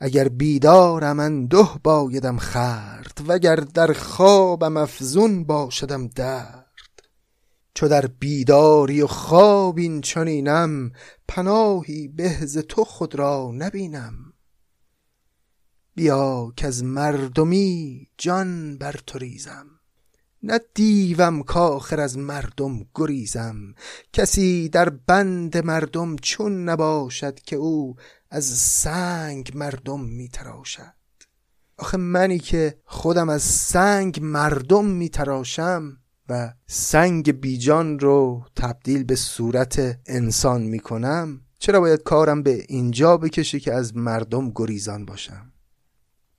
اگر 0.00 0.28
بیدارم 0.28 1.20
انده 1.20 1.68
بایدم 1.82 2.38
خرد 2.38 3.20
وگر 3.28 3.56
در 3.56 3.92
خوابم 3.92 4.76
افزون 4.76 5.44
باشدم 5.44 6.08
درد. 6.08 7.02
چو 7.74 7.88
در 7.88 8.06
بیداری 8.06 9.02
و 9.02 9.06
خواب 9.06 9.78
این 9.78 10.00
چنینم 10.00 10.92
پناهی 11.28 12.08
به 12.08 12.28
ز 12.28 12.58
تو 12.58 12.84
خود 12.84 13.14
را 13.14 13.50
نبینم. 13.54 14.33
بیا 15.94 16.52
از 16.62 16.84
مردمی 16.84 18.06
جان 18.18 18.78
بر 18.78 19.00
تو 19.06 19.18
ریزم 19.18 19.66
نه 20.46 20.60
دیوم 20.74 21.42
کاخر 21.42 22.00
از 22.00 22.18
مردم 22.18 22.86
گریزم. 22.94 23.74
کسی 24.12 24.68
در 24.68 24.88
بند 24.88 25.56
مردم 25.56 26.16
چون 26.16 26.68
نباشد 26.68 27.40
که 27.40 27.56
او 27.56 27.96
از 28.30 28.44
سنگ 28.44 29.52
مردم 29.54 30.00
میتراشد. 30.00 30.94
آخه 31.78 31.96
منی 31.96 32.38
که 32.38 32.78
خودم 32.84 33.28
از 33.28 33.42
سنگ 33.42 34.18
مردم 34.22 34.84
میتراشم 34.84 35.96
و 36.28 36.54
سنگ 36.66 37.40
بیجان 37.40 37.98
رو 37.98 38.44
تبدیل 38.56 39.04
به 39.04 39.16
صورت 39.16 40.00
انسان 40.06 40.62
می‌کنم 40.62 41.40
چرا 41.58 41.80
باید 41.80 42.02
کارم 42.02 42.42
به 42.42 42.64
اینجا 42.68 43.16
بکشه 43.16 43.60
که 43.60 43.72
از 43.74 43.96
مردم 43.96 44.50
گریزان 44.54 45.04
باشم؟ 45.04 45.53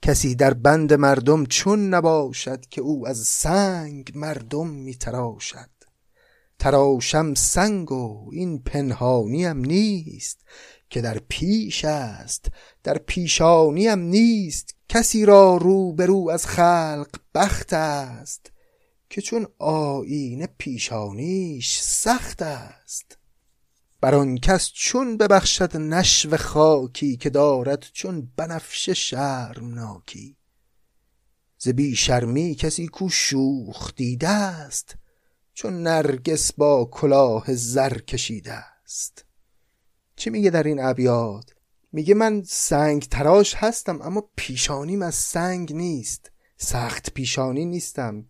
کسی 0.05 0.35
در 0.35 0.53
بند 0.53 0.93
مردم 0.93 1.45
چون 1.45 1.93
نباشد 1.93 2.65
که 2.65 2.81
او 2.81 3.07
از 3.07 3.17
سنگ 3.17 4.11
مردم 4.15 4.67
میتراشد. 4.67 5.69
تراشم 6.59 7.33
سنگ 7.33 7.91
و 7.91 8.29
این 8.33 8.63
پنهانیم 8.63 9.57
نیست 9.57 10.45
که 10.89 11.01
در 11.01 11.17
پیش 11.29 11.85
است 11.85 12.45
در 12.83 12.97
پیشانیم 12.97 13.99
نیست. 13.99 14.75
کسی 14.89 15.25
را 15.25 15.57
رو 15.57 15.93
به 15.93 16.05
رو 16.05 16.29
از 16.29 16.45
خلق 16.45 17.09
بخت 17.35 17.73
است 17.73 18.51
که 19.09 19.21
چون 19.21 19.47
آیین 19.59 20.45
پیشانیش 20.57 21.79
سخت 21.81 22.41
است. 22.41 23.17
بر 24.05 24.15
آن 24.15 24.37
کس 24.37 24.71
چون 24.73 25.17
ببخشد 25.17 25.77
نشو 25.77 26.37
خاکی 26.37 27.17
که 27.17 27.29
دارد 27.29 27.85
چون 27.93 28.31
بنفشه 28.35 28.93
شرمناکی. 28.93 30.37
ز 31.57 31.69
بی 31.69 31.95
شرمی 31.95 32.55
کسی 32.55 32.87
کو 32.87 33.09
شوخ 33.09 33.95
دیده 33.95 34.29
است 34.29 34.95
چون 35.53 35.83
نرگس 35.83 36.53
با 36.53 36.89
کلاه 36.91 37.55
زر 37.55 37.97
کشیده 37.97 38.53
است. 38.53 39.25
چی 40.15 40.29
میگه 40.29 40.49
در 40.49 40.63
این 40.63 40.79
ابیات؟ 40.83 41.53
میگه 41.91 42.13
من 42.13 42.43
سنگ 42.47 43.03
تراش 43.03 43.55
هستم 43.55 44.01
اما 44.01 44.29
پیشانیم 44.35 45.01
از 45.01 45.15
سنگ 45.15 45.73
نیست. 45.73 46.31
سخت 46.57 47.13
پیشانی 47.13 47.65
نیستم. 47.65 48.25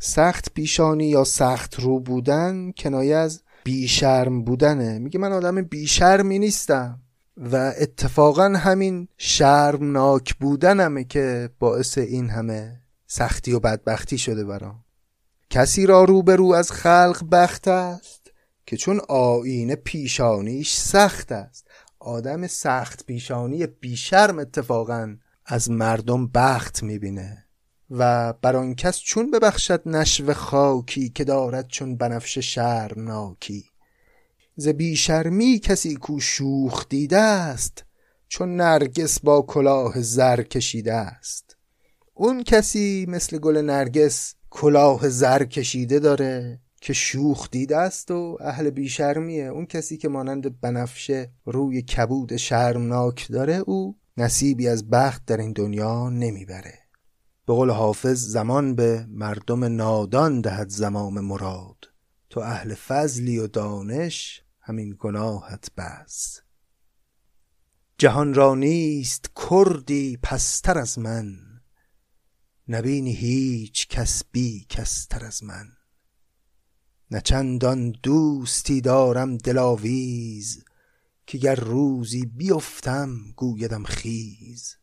سخت 0.00 0.54
پیشانی 0.54 1.08
یا 1.08 1.24
سخت 1.24 1.80
رو 1.80 2.00
بودن 2.00 2.72
کنایه 2.72 3.16
از 3.16 3.42
بیشرم 3.66 4.42
بودنه. 4.42 4.98
میگه 4.98 5.18
من 5.18 5.32
آدم 5.32 5.62
بیشرمی 5.62 6.38
نیستم. 6.38 7.00
و 7.36 7.72
اتفاقا 7.78 8.48
همین 8.48 9.08
شرمناک 9.18 10.34
بودنمه 10.34 11.04
که 11.04 11.50
باعث 11.58 11.98
این 11.98 12.30
همه 12.30 12.80
سختی 13.06 13.52
و 13.52 13.60
بدبختی 13.60 14.18
شده 14.18 14.44
برام. 14.44 14.84
کسی 15.50 15.86
را 15.86 16.04
روبرو 16.04 16.52
از 16.52 16.72
خلق 16.72 17.24
بخت 17.32 17.68
است 17.68 18.30
که 18.66 18.76
چون 18.76 19.00
آینه 19.08 19.76
پیشانیش 19.76 20.74
سخت 20.74 21.32
است. 21.32 21.68
آدم 21.98 22.46
سخت 22.46 23.06
پیشانی 23.06 23.66
بیشرم 23.66 24.38
اتفاقا 24.38 25.16
از 25.46 25.70
مردم 25.70 26.26
بخت 26.26 26.82
می‌بینه. 26.82 27.45
و 27.90 28.32
بر 28.32 28.56
آن 28.56 28.74
کس 28.74 28.98
چون 28.98 29.30
ببخشد 29.30 29.88
نشو 29.88 30.32
خاکی 30.32 31.08
که 31.08 31.24
دارد 31.24 31.68
چون 31.68 31.96
بنفش 31.96 32.38
شرمناکی. 32.38 33.64
ز 34.56 34.68
بیشرمی 34.68 35.58
کسی 35.58 35.94
کو 35.94 36.20
شوخ 36.20 36.88
دیده 36.88 37.18
است 37.18 37.84
چون 38.28 38.56
نرگس 38.56 39.20
با 39.20 39.42
کلاه 39.42 40.00
زر 40.00 40.42
کشیده 40.42 40.94
است 40.94 41.56
اون 42.14 42.42
کسی 42.42 43.06
مثل 43.08 43.38
گل 43.38 43.56
نرگس 43.56 44.34
کلاه 44.50 45.08
زر 45.08 45.44
کشیده 45.44 45.98
داره 45.98 46.60
که 46.80 46.92
شوخ 46.92 47.50
دیده 47.50 47.76
است 47.76 48.10
و 48.10 48.38
اهل 48.40 48.70
بیشرمیه. 48.70 49.44
اون 49.44 49.66
کسی 49.66 49.96
که 49.96 50.08
مانند 50.08 50.60
بنفشه 50.60 51.30
روی 51.44 51.82
کبود 51.82 52.36
شرمناک 52.36 53.28
داره 53.30 53.54
او 53.54 53.96
نصیبی 54.16 54.68
از 54.68 54.90
بخت 54.90 55.24
در 55.26 55.36
این 55.36 55.52
دنیا 55.52 56.10
نمی‌بره. 56.10 56.85
به 57.46 57.52
قول 57.52 57.70
حافظ 57.70 58.26
زمان 58.26 58.74
به 58.74 59.06
مردم 59.08 59.64
نادان 59.64 60.40
دهد 60.40 60.68
زمام 60.68 61.20
مراد. 61.20 61.76
تو 62.30 62.40
اهل 62.40 62.74
فضلی 62.74 63.38
و 63.38 63.46
دانش 63.46 64.42
همین 64.60 64.96
گناهت 64.98 65.70
بس. 65.76 66.40
جهان 67.98 68.34
را 68.34 68.54
نیست 68.54 69.30
کردی 69.50 70.18
پستر 70.22 70.78
از 70.78 70.98
من. 70.98 71.36
نبینی 72.68 73.12
هیچ 73.12 73.88
کس 73.88 74.22
بی 74.32 74.66
کستر 74.68 75.24
از 75.24 75.44
من. 75.44 75.66
نه 77.10 77.20
چندان 77.20 77.90
دوستی 78.02 78.80
دارم 78.80 79.36
دلاویز 79.36 80.64
که 81.26 81.38
گر 81.38 81.54
روزی 81.54 82.26
بیفتم 82.26 83.32
گویدم 83.36 83.84
خیز. 83.84 84.76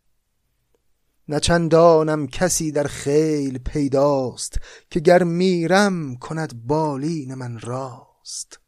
نه 1.27 1.39
چندانم 1.39 2.27
کسی 2.27 2.71
در 2.71 2.83
خیل 2.83 3.57
پیداست 3.57 4.57
که 4.89 4.99
گر 4.99 5.23
میرم 5.23 6.15
کند 6.15 6.67
بالین 6.67 7.33
من 7.33 7.59
راست. 7.59 8.59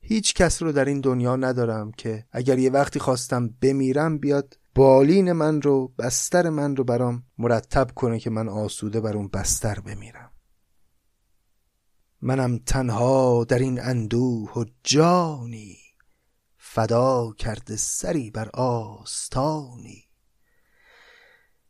هیچ 0.00 0.34
کس 0.34 0.62
رو 0.62 0.72
در 0.72 0.84
این 0.84 1.00
دنیا 1.00 1.36
ندارم 1.36 1.92
که 1.92 2.26
اگر 2.32 2.58
یه 2.58 2.70
وقتی 2.70 2.98
خواستم 2.98 3.48
بمیرم 3.60 4.18
بیاد 4.18 4.58
بالین 4.74 5.32
من 5.32 5.62
رو 5.62 5.88
بستر 5.98 6.48
من 6.48 6.76
رو 6.76 6.84
برام 6.84 7.22
مرتب 7.38 7.90
کنه 7.94 8.18
که 8.18 8.30
من 8.30 8.48
آسوده 8.48 9.00
بر 9.00 9.16
اون 9.16 9.28
بستر 9.28 9.80
بمیرم. 9.80 10.30
منم 12.22 12.58
تنها 12.58 13.44
در 13.44 13.58
این 13.58 13.80
اندوه 13.80 14.52
و 14.52 14.64
جانی 14.84 15.78
فدا 16.56 17.32
کرده 17.38 17.76
سری 17.76 18.30
بر 18.30 18.48
آستانی. 18.54 20.03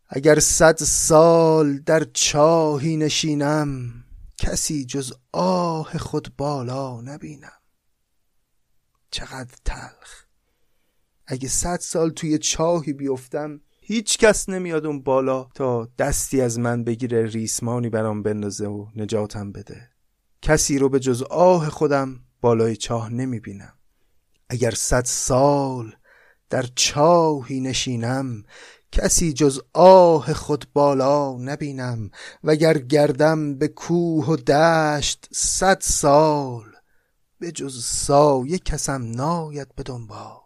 اگر 0.09 0.39
صد 0.39 0.77
سال 0.79 1.79
در 1.79 2.05
چاهی 2.05 2.97
نشینم 2.97 4.05
کسی 4.39 4.85
جز 4.85 5.13
آه 5.33 5.99
خود 5.99 6.37
بالا 6.37 7.01
نبینم. 7.01 7.61
چقدر 9.11 9.55
تلخ. 9.65 10.25
اگه 11.27 11.49
صد 11.49 11.81
سال 11.81 12.11
توی 12.11 12.39
چاهی 12.39 12.93
بیفتم 12.93 13.61
هیچ 13.81 14.19
کس 14.19 14.49
نمیاد 14.49 14.87
اون 14.87 15.03
بالا 15.03 15.49
تا 15.55 15.89
دستی 15.99 16.41
از 16.41 16.59
من 16.59 16.85
بگیره 16.85 17.27
ریسمانی 17.27 17.89
برام 17.89 18.23
بندازه 18.23 18.67
و 18.67 18.87
نجاتم 18.97 19.53
بده. 19.53 19.91
کسی 20.43 20.79
رو 20.79 20.89
به 20.89 21.01
جز 21.01 21.23
آه 21.23 21.71
خودم 21.71 22.21
بالای 22.41 22.77
چاه 22.77 23.11
نمی‌بینم. 23.11 23.75
اگر 24.49 24.71
صد 24.71 25.05
سال 25.05 25.97
در 26.51 26.63
چاهی 26.75 27.61
نشینم 27.61 28.45
کسی 28.95 29.33
جز 29.33 29.61
آه 29.73 30.35
خود 30.35 30.67
بالا 30.73 31.37
نبینم 31.37 32.11
وگر 32.45 32.79
گردم 32.79 33.59
به 33.59 33.69
کوه 33.69 34.27
و 34.27 34.37
دشت 34.37 35.29
صد 35.33 35.81
سال 35.81 36.65
به 37.39 37.53
جز 37.53 37.85
سایه 37.85 38.59
کسم 38.59 39.03
ناید 39.11 39.75
به 39.75 39.83
دنبال. 39.83 40.41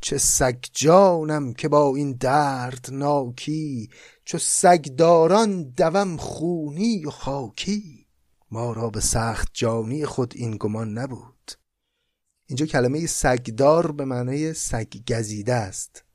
چه 0.00 0.18
سگ 0.18 0.56
جانم 0.72 1.52
که 1.52 1.68
با 1.68 1.96
این 1.96 2.12
درد 2.12 2.86
ناکی 2.92 3.90
چو 4.24 4.38
سگداران 4.38 5.62
دوم 5.62 6.16
خونی 6.16 7.04
و 7.04 7.10
خاکی. 7.10 8.06
ما 8.50 8.72
را 8.72 8.90
به 8.90 9.00
سخت 9.00 9.48
جانی 9.52 10.06
خود 10.06 10.32
این 10.36 10.56
گمان 10.60 10.98
نبود. 10.98 11.52
اینجا 12.46 12.66
کلمه 12.66 13.06
سگدار 13.06 13.92
به 13.92 14.04
معنی 14.04 14.52
سگ 14.52 14.92
گزیده 15.08 15.54
است. 15.54 16.05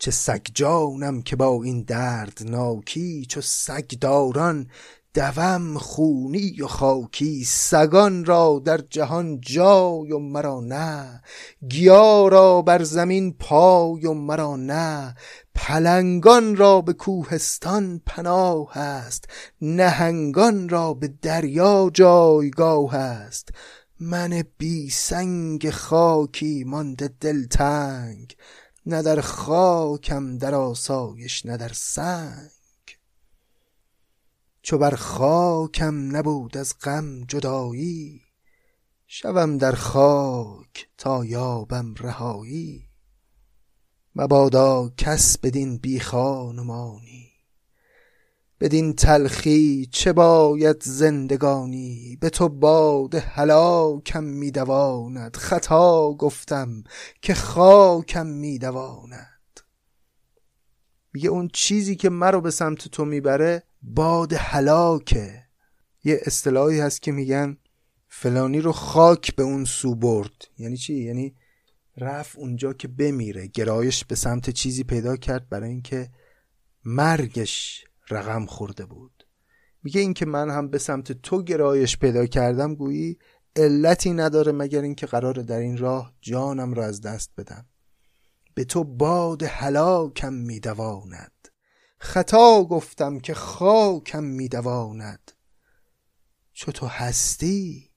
چه 0.00 0.10
سگ 0.10 0.46
جانم 0.54 1.22
که 1.22 1.36
با 1.36 1.62
این 1.64 1.82
درد 1.82 2.38
ناکی 2.44 3.26
چو 3.28 3.40
سگداران 3.40 4.66
دوم 5.14 5.78
خونی 5.78 6.62
و 6.62 6.66
خاکی. 6.66 7.44
سگان 7.44 8.24
را 8.24 8.62
در 8.64 8.78
جهان 8.78 9.40
جای 9.40 10.12
و 10.12 10.18
مرا 10.18 10.60
نه. 10.60 11.22
گیا 11.68 12.28
را 12.28 12.62
بر 12.62 12.82
زمین 12.82 13.32
پای 13.32 14.06
و 14.06 14.14
مرا 14.14 14.56
نه. 14.56 15.14
پلنگان 15.54 16.56
را 16.56 16.80
به 16.80 16.92
کوهستان 16.92 18.00
پناه 18.06 18.78
است. 18.78 19.24
نهنگان 19.62 20.68
را 20.68 20.94
به 20.94 21.08
دریا 21.22 21.90
جایگاه 21.94 22.94
است. 22.94 23.48
من 24.00 24.42
بی 24.58 24.90
سنگ 24.90 25.70
خاکی 25.70 26.64
مانده 26.64 27.10
دلتنگ. 27.20 28.36
نه 28.90 29.02
در 29.02 29.20
خاکم 29.20 30.38
در 30.38 30.54
آسایش 30.54 31.46
نه 31.46 31.56
در 31.56 31.72
سنگ. 31.72 32.50
چو 34.62 34.78
بر 34.78 34.94
خاکم 34.94 36.16
نبود 36.16 36.56
از 36.56 36.74
غم 36.82 37.24
جدایی 37.24 38.22
شوم 39.06 39.58
در 39.58 39.72
خاک 39.72 40.88
تا 40.98 41.24
یابم 41.24 41.94
رهایی. 41.94 42.86
مبادا 44.16 44.92
کس 44.96 45.38
بدین 45.38 45.76
بی 45.78 46.00
خانمانی 46.00 47.29
بدین 48.60 48.92
تلخی 48.92 49.88
چه 49.92 50.12
باید 50.12 50.82
زندگانی؟ 50.82 52.18
به 52.20 52.30
تو 52.30 52.48
باد 52.48 53.14
هلاکم 53.14 54.24
میدواند. 54.24 55.36
خطا 55.36 56.12
گفتم 56.18 56.82
که 57.22 57.34
خاکم 57.34 58.26
میدواند. 58.26 59.60
میگه 61.12 61.28
اون 61.28 61.50
چیزی 61.52 61.96
که 61.96 62.10
مرا 62.10 62.40
به 62.40 62.50
سمت 62.50 62.88
تو 62.88 63.04
می‌بره 63.04 63.62
باد 63.82 64.32
هلاکه. 64.32 65.44
یه 66.04 66.20
اصطلاحی 66.22 66.80
هست 66.80 67.02
که 67.02 67.12
میگن 67.12 67.56
فلانی 68.08 68.60
رو 68.60 68.72
خاک 68.72 69.36
به 69.36 69.42
اون 69.42 69.64
سو 69.64 69.94
برد. 69.94 70.48
یعنی 70.58 70.76
چی؟ 70.76 70.94
یعنی 70.94 71.36
رفت 71.96 72.38
اونجا 72.38 72.72
که 72.72 72.88
بمیره. 72.88 73.46
گرایش 73.46 74.04
به 74.04 74.14
سمت 74.14 74.50
چیزی 74.50 74.84
پیدا 74.84 75.16
کرد 75.16 75.48
برای 75.48 75.70
اینکه 75.70 76.10
مرگش 76.84 77.84
رقم 78.10 78.46
خورده 78.46 78.86
بود. 78.86 79.26
میگه 79.82 80.00
اینکه 80.00 80.26
من 80.26 80.50
هم 80.50 80.68
به 80.68 80.78
سمت 80.78 81.12
تو 81.12 81.42
گرایش 81.42 81.98
پیدا 81.98 82.26
کردم 82.26 82.74
گویی 82.74 83.18
علتی 83.56 84.10
نداره 84.10 84.52
مگر 84.52 84.82
اینکه 84.82 85.06
قرار 85.06 85.34
در 85.34 85.58
این 85.58 85.78
راه 85.78 86.14
جانم 86.20 86.74
را 86.74 86.84
از 86.84 87.00
دست 87.00 87.30
بدم. 87.36 87.66
به 88.54 88.64
تو 88.64 88.84
باد 88.84 89.42
هلاکم 89.42 90.32
میدواند. 90.32 91.48
خطا 91.98 92.64
گفتم 92.64 93.20
که 93.20 93.34
خاکم 93.34 94.24
میدواند. 94.24 95.32
چو 96.52 96.72
تو 96.72 96.86
هستی 96.86 97.90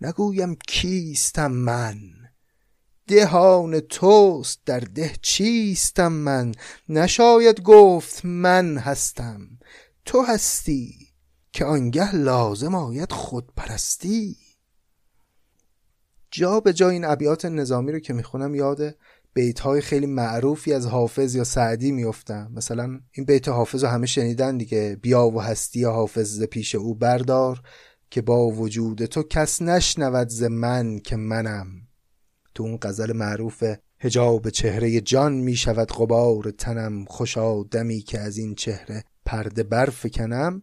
نگویم 0.00 0.54
کیستم 0.54 1.52
من؟ 1.52 1.98
دهان 3.06 3.80
توست 3.80 4.60
در 4.66 4.80
ده 4.80 5.12
چیستم 5.22 6.12
من؟ 6.12 6.52
نشاید 6.88 7.62
گفت 7.62 8.24
من 8.24 8.78
هستم. 8.78 9.40
تو 10.04 10.22
هستی 10.22 10.94
که 11.52 11.64
آنگه 11.64 12.14
لازم 12.14 12.74
آید 12.74 13.12
خود 13.12 13.52
پرستی 13.56 14.36
جا 16.30 16.60
به 16.60 16.72
جا 16.72 16.88
این 16.88 17.04
ابیات 17.04 17.44
نظامی 17.44 17.92
رو 17.92 17.98
که 17.98 18.12
می‌خونم 18.12 18.54
یاد 18.54 18.96
بیت 19.34 19.60
های 19.60 19.80
خیلی 19.80 20.06
معروفی 20.06 20.72
از 20.72 20.86
حافظ 20.86 21.34
یا 21.34 21.44
سعدی 21.44 21.92
میفتم 21.92 22.52
مثلا 22.54 23.00
این 23.12 23.26
بیت 23.26 23.48
حافظ 23.48 23.84
رو 23.84 23.90
همه 23.90 24.06
شنیدن 24.06 24.56
دیگه. 24.56 24.98
بیا 25.02 25.26
و 25.26 25.40
هستی 25.40 25.84
حافظ 25.84 26.28
ز 26.28 26.42
پیش 26.42 26.74
او 26.74 26.94
بردار 26.94 27.62
که 28.10 28.22
با 28.22 28.46
وجود 28.46 29.04
تو 29.04 29.22
کس 29.22 29.62
نشنود 29.62 30.28
ز 30.28 30.42
من 30.42 30.98
که 30.98 31.16
منم. 31.16 31.66
تو 32.54 32.62
اون 32.62 32.78
غزل 32.82 33.12
معروف 33.12 33.64
هجاب 34.00 34.50
چهره 34.50 35.00
جان 35.00 35.32
می 35.32 35.56
شود 35.56 35.92
قبار 35.92 36.50
تنم 36.50 37.04
خوشا 37.04 37.62
دمی 37.62 38.00
که 38.00 38.20
از 38.20 38.36
این 38.36 38.54
چهره 38.54 39.04
پرده 39.24 39.62
برف 39.62 40.06
کنم 40.06 40.62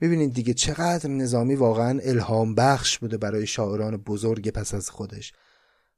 ببینید 0.00 0.34
دیگه 0.34 0.54
چقدر 0.54 1.10
نظامی 1.10 1.54
واقعا 1.54 1.98
الهام 2.02 2.54
بخش 2.54 2.98
بوده 2.98 3.16
برای 3.16 3.46
شاعران 3.46 3.96
بزرگ 3.96 4.50
پس 4.50 4.74
از 4.74 4.90
خودش. 4.90 5.32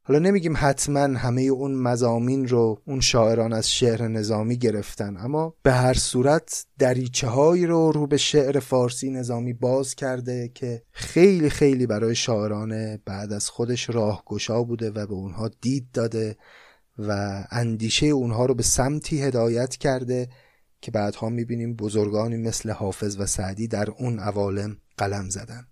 حالا 0.09 0.21
نمیگیم 0.21 0.55
حتما 0.57 1.01
همه 1.01 1.43
اون 1.43 1.75
مزامین 1.75 2.49
رو 2.49 2.83
اون 2.85 3.01
شاعران 3.01 3.53
از 3.53 3.71
شعر 3.71 4.09
نظامی 4.09 4.59
گرفتن 4.59 5.17
اما 5.17 5.55
به 5.63 5.73
هر 5.73 5.95
صورت 5.95 6.67
دریچه 6.79 7.27
هایی 7.27 7.67
رو 7.67 7.93
رو 7.93 8.07
به 8.07 8.17
شعر 8.17 8.61
فارسی 8.61 9.11
نظامی 9.11 9.53
باز 9.53 9.95
کرده 9.95 10.51
که 10.55 10.83
خیلی 10.91 11.51
خیلی 11.51 11.87
برای 11.87 12.15
شاعران 12.15 12.97
بعد 12.97 13.33
از 13.33 13.49
خودش 13.49 13.91
راهگشا 13.91 14.63
بوده 14.63 14.91
و 14.91 15.07
به 15.07 15.15
اونها 15.15 15.51
دید 15.61 15.89
داده 15.93 16.37
و 16.99 17.45
اندیشه 17.51 18.07
اونها 18.07 18.47
رو 18.47 18.55
به 18.55 18.63
سمتی 18.63 19.23
هدایت 19.23 19.77
کرده 19.77 20.29
که 20.81 20.91
بعدها 20.91 21.29
می‌بینیم 21.29 21.75
بزرگانی 21.75 22.37
مثل 22.37 22.71
حافظ 22.71 23.17
و 23.21 23.27
سعدی 23.27 23.69
در 23.69 23.91
اون 23.91 24.19
عوالم 24.19 24.77
قلم 24.97 25.29
زدن. 25.29 25.67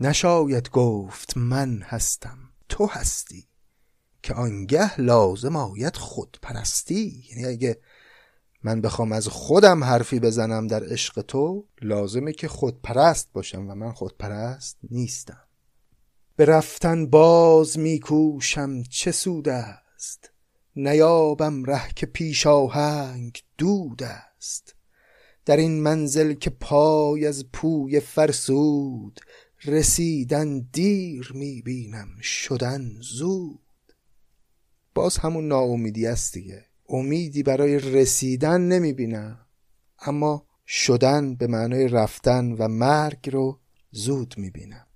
نشاید 0.00 0.70
گفت 0.70 1.36
من 1.36 1.82
هستم. 1.82 2.49
تو 2.70 2.86
هستی 2.86 3.48
که 4.22 4.34
آنگه 4.34 5.00
لازم 5.00 5.56
آید 5.56 5.96
خود 5.96 6.38
پرستی 6.42 7.24
یعنی 7.30 7.46
اگه 7.46 7.80
من 8.62 8.80
بخوام 8.80 9.12
از 9.12 9.28
خودم 9.28 9.84
حرفی 9.84 10.20
بزنم 10.20 10.66
در 10.66 10.84
عشق 10.84 11.20
تو 11.22 11.66
لازمه 11.82 12.32
که 12.32 12.48
خود 12.48 12.82
پرست 12.82 13.28
باشم 13.32 13.70
و 13.70 13.74
من 13.74 13.92
خود 13.92 14.16
پرست 14.18 14.78
نیستم. 14.90 15.44
به 16.36 16.44
رفتن 16.44 17.06
باز 17.06 17.78
میکوشم 17.78 18.82
چه 18.82 19.12
سود 19.12 19.48
است؟ 19.48 20.30
نیابم 20.76 21.64
ره 21.64 21.88
که 21.96 22.06
پیش 22.06 22.46
آهنگ 22.46 23.42
دود 23.58 24.02
است. 24.02 24.74
در 25.44 25.56
این 25.56 25.82
منزل 25.82 26.32
که 26.32 26.50
پای 26.50 27.26
از 27.26 27.50
پوی 27.52 28.00
فرسود 28.00 29.20
رسیدن 29.64 30.58
دیر 30.72 31.32
می‌بینم 31.34 32.08
شدن 32.20 32.92
زود. 33.00 33.60
باز 34.94 35.16
همون 35.16 35.48
ناامیدی 35.48 36.06
است 36.06 36.32
دیگه. 36.34 36.64
امیدی 36.88 37.42
برای 37.42 37.78
رسیدن 37.78 38.60
نمی‌بینم 38.60 39.38
اما 40.00 40.46
شدن 40.66 41.34
به 41.34 41.46
معنای 41.46 41.88
رفتن 41.88 42.52
و 42.52 42.68
مرگ 42.68 43.30
رو 43.30 43.58
زود 43.90 44.34
می‌بینم 44.36 44.86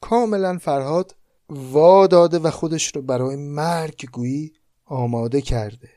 کاملا 0.00 0.58
فرهاد 0.58 1.16
وا 1.48 2.06
داده 2.06 2.38
و 2.38 2.50
خودش 2.50 2.96
رو 2.96 3.02
برای 3.02 3.36
مرگ 3.36 4.10
گویی 4.12 4.52
آماده 4.84 5.40
کرده. 5.40 5.90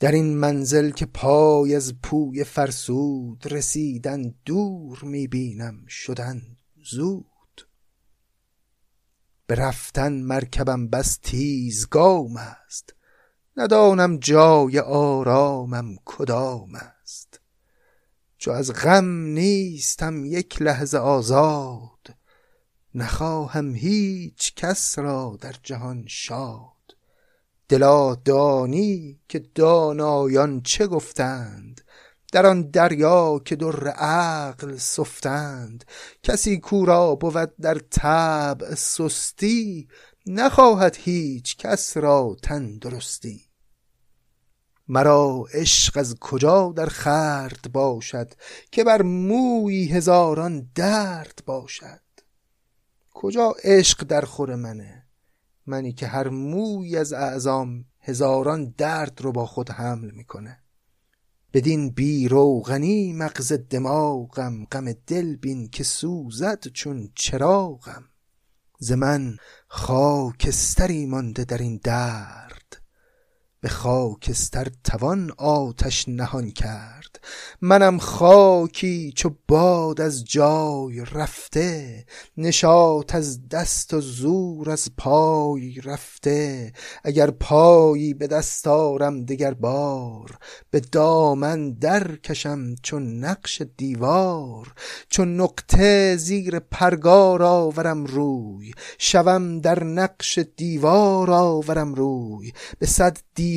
در 0.00 0.12
این 0.12 0.36
منزل 0.36 0.90
که 0.90 1.06
پای 1.06 1.74
از 1.74 2.00
پوی 2.02 2.44
فرسود 2.44 3.52
رسیدن 3.52 4.34
دور 4.44 5.04
می‌بینم 5.04 5.86
شدن 5.86 6.57
زود. 6.90 7.68
به 9.46 9.54
رفتن 9.54 10.12
مرکبم 10.12 10.88
بس 10.88 11.18
تیزگام 11.22 12.36
است. 12.36 12.94
ندانم 13.56 14.16
جای 14.16 14.78
آرامم 14.78 15.96
کدام 16.04 16.74
است. 16.74 17.40
چو 18.38 18.50
از 18.50 18.72
غم 18.72 19.04
نیستم 19.24 20.24
یک 20.24 20.62
لحظه 20.62 20.98
آزاد 20.98 22.14
نخواهم 22.94 23.74
هیچ 23.74 24.54
کس 24.54 24.98
را 24.98 25.38
در 25.40 25.54
جهان 25.62 26.04
شاد. 26.08 26.96
دلا 27.68 28.14
دانی 28.14 29.20
که 29.28 29.38
دانایان 29.38 30.60
چه 30.60 30.86
گفتند؟ 30.86 31.80
در 32.32 32.46
آن 32.46 32.62
دریا 32.62 33.38
که 33.44 33.56
در 33.56 33.88
عقل 33.88 34.76
سفتند 34.76 35.84
کسی 36.22 36.58
کورا 36.58 37.14
بود 37.14 37.56
در 37.56 37.78
طبع 37.78 38.74
سستی 38.74 39.88
نخواهد 40.26 40.96
هیچ 40.96 41.56
کس 41.56 41.96
را 41.96 42.36
تندرستی. 42.42 43.48
مرا 44.88 45.44
عشق 45.52 45.96
از 45.96 46.16
کجا 46.20 46.72
در 46.76 46.86
خرد 46.86 47.72
باشد 47.72 48.34
که 48.72 48.84
بر 48.84 49.02
موی 49.02 49.84
هزاران 49.84 50.70
درد 50.74 51.42
باشد؟ 51.46 52.00
کجا 53.14 53.54
عشق 53.64 54.04
در 54.04 54.20
خور 54.20 54.54
منه؟ 54.54 55.06
منی 55.66 55.92
که 55.92 56.06
هر 56.06 56.28
موی 56.28 56.96
از 56.96 57.12
اعظام 57.12 57.84
هزاران 58.00 58.74
درد 58.78 59.20
رو 59.20 59.32
با 59.32 59.46
خود 59.46 59.70
حمل 59.70 60.10
می‌کنه. 60.10 60.62
بدین 61.52 61.90
بی 61.90 62.28
روغنی 62.28 63.12
مغز 63.12 63.52
دماغم 63.52 64.64
غم 64.64 64.92
دل 65.06 65.36
بین 65.36 65.68
که 65.68 65.84
سوزد 65.84 66.66
چون 66.66 67.10
چراغم. 67.14 68.04
ز 68.78 68.92
من 68.92 69.36
خاکستری 69.68 71.06
مانده 71.06 71.44
در 71.44 71.58
این 71.58 71.80
درد 71.84 72.57
به 73.60 73.68
خاکستر 73.68 74.66
توان 74.84 75.30
آتش 75.38 76.08
نهان 76.08 76.50
کرد. 76.50 77.20
منم 77.60 77.98
خاکی 77.98 79.12
چو 79.16 79.30
باد 79.48 80.00
از 80.00 80.24
جای 80.24 81.04
رفته 81.12 82.04
نشاط 82.36 83.14
از 83.14 83.48
دست 83.48 83.94
و 83.94 84.00
زور 84.00 84.70
از 84.70 84.88
پای 84.98 85.80
رفته. 85.80 86.72
اگر 87.04 87.30
پایی 87.30 88.14
به 88.14 88.26
دست 88.26 88.66
آرم 88.66 89.24
دگر 89.24 89.54
بار 89.54 90.38
به 90.70 90.80
دامن 90.80 91.70
در 91.70 92.16
کشم 92.16 92.74
چون 92.82 93.24
نقش 93.24 93.62
دیوار. 93.76 94.72
چون 95.08 95.40
نقطه 95.40 96.16
زیر 96.16 96.58
پرگار 96.58 97.42
آورم 97.42 98.04
روی 98.04 98.72
شوم 98.98 99.60
در 99.60 99.84
نقش 99.84 100.38
دیوار 100.56 101.30
آورم 101.30 101.94
روی. 101.94 102.52
به 102.78 102.86
صد 102.86 103.18
دیوار 103.34 103.47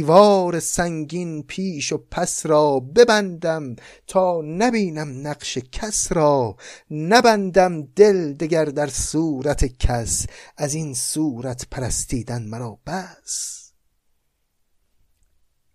سنگین 0.59 1.43
پیش 1.43 1.91
و 1.91 1.97
پس 2.11 2.45
را 2.45 2.79
ببندم 2.79 3.75
تا 4.07 4.41
نبینم 4.45 5.27
نقش 5.27 5.57
کس 5.57 6.11
را. 6.11 6.55
نبندم 6.91 7.81
دل 7.81 8.33
دگر 8.33 8.65
در 8.65 8.87
صورت 8.87 9.65
کس. 9.65 10.25
از 10.57 10.73
این 10.73 10.93
صورت 10.93 11.67
پرستیدن 11.71 12.41
مرا 12.41 12.79
بس. 12.87 13.61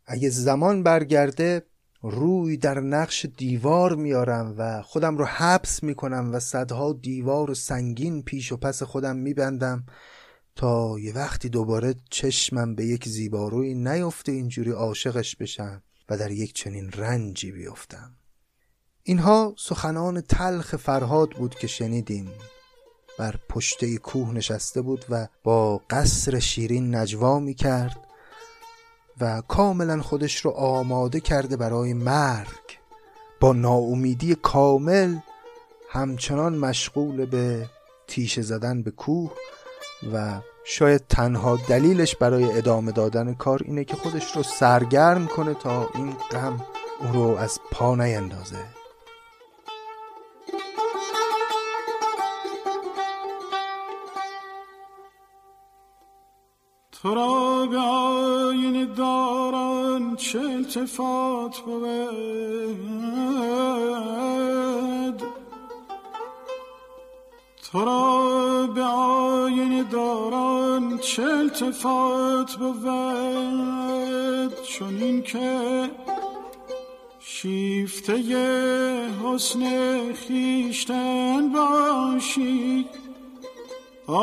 اگه 0.07 0.31
زمان 0.31 0.83
برگرده 0.83 1.63
روی 2.03 2.57
در 2.57 2.81
نقش 2.81 3.27
دیوار 3.37 3.95
میارم 3.95 4.55
و 4.59 4.83
خودم 4.83 5.17
رو 5.17 5.25
حبس 5.25 5.83
می‌کنم 5.83 6.31
و 6.33 6.41
صدها 6.41 6.93
دیوار 6.93 7.51
و 7.51 7.55
سنگین 7.55 8.23
پیش 8.23 8.53
و 8.53 8.57
پس 8.57 8.83
خودم 8.83 9.17
میبندم 9.17 9.87
تا 10.57 10.99
یه 10.99 11.13
وقتی 11.13 11.49
دوباره 11.49 11.95
چشمم 12.11 12.75
به 12.75 12.87
یک 12.87 13.09
زیباروی 13.09 13.75
نیفته 13.75 14.33
اینجوری 14.33 14.71
عاشقش 14.71 15.37
بشم 15.37 15.83
و 16.09 16.19
در 16.19 16.31
یک 16.31 16.55
چنین 16.55 16.93
رنجی 16.93 17.53
بیفتم. 17.53 18.17
اینها 19.03 19.55
سخنان 19.59 20.21
تلخ 20.21 20.77
فرهاد 20.77 21.31
بود 21.31 21.55
که 21.55 21.67
شنیدیم. 21.67 22.31
بر 23.19 23.35
پشته 23.49 23.97
کوه 23.97 24.33
نشسته 24.33 24.83
بود 24.83 25.05
و 25.11 25.29
با 25.43 25.81
قصر 25.91 26.39
شیرین 26.39 26.95
نجوا 26.95 27.39
می 27.39 27.55
کرد 27.55 28.01
و 29.21 29.43
کاملا 29.49 30.03
خودش 30.03 30.37
رو 30.37 30.51
آماده 30.51 31.21
کرده 31.21 31.57
برای 31.57 31.95
مرگ. 31.95 32.79
با 33.41 33.53
ناامیدی 33.53 34.35
کامل 34.35 35.17
همچنان 35.91 36.59
مشغول 36.59 37.27
به 37.27 37.71
تیشه 38.07 38.43
زدن 38.43 38.83
به 38.83 38.91
کوه 38.91 39.33
و 40.13 40.41
شاید 40.65 41.07
تنها 41.09 41.59
دلیلش 41.69 42.17
برای 42.17 42.59
ادامه 42.59 42.93
دادن 42.93 43.35
کار 43.35 43.61
اینه 43.65 43.85
که 43.85 43.97
خودش 43.97 44.37
رو 44.37 44.43
سرگرم 44.43 45.27
کنه 45.27 45.55
تا 45.55 45.89
این 45.95 46.13
غم 46.31 46.61
او 47.01 47.13
رو 47.13 47.37
از 47.37 47.61
پا 47.73 47.95
نیندازه. 47.95 48.65
تو 56.93 57.15
را 57.15 57.67
به 57.67 57.79
آین 57.79 58.95
داران 58.95 60.17
چه 60.17 60.39
التفات 60.39 61.59
بود؟ 61.59 62.87
تو 67.77 67.85
را 67.85 68.67
به 68.67 68.83
آین 68.83 69.83
داران 69.83 70.99
چه 70.99 71.23
التفات 71.23 72.55
بود 72.55 74.63
چون 74.63 75.03
این 75.03 75.23
که 75.23 75.61
شیفته 77.21 78.15
حسن 79.25 79.63
خیشتن 80.13 81.53
باشی 81.53 82.87
ای 84.09 84.15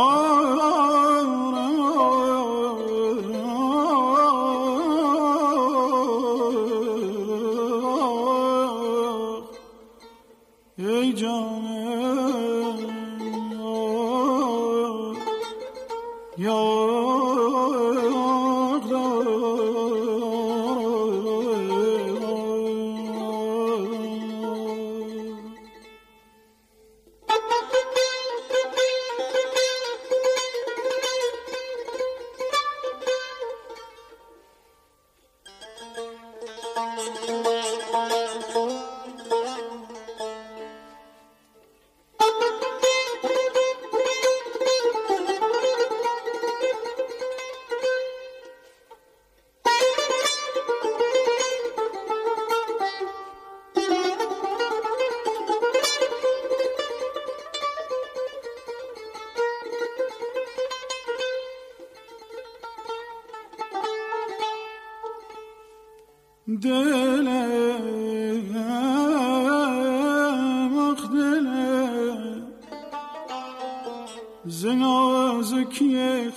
دلم 16.38 17.13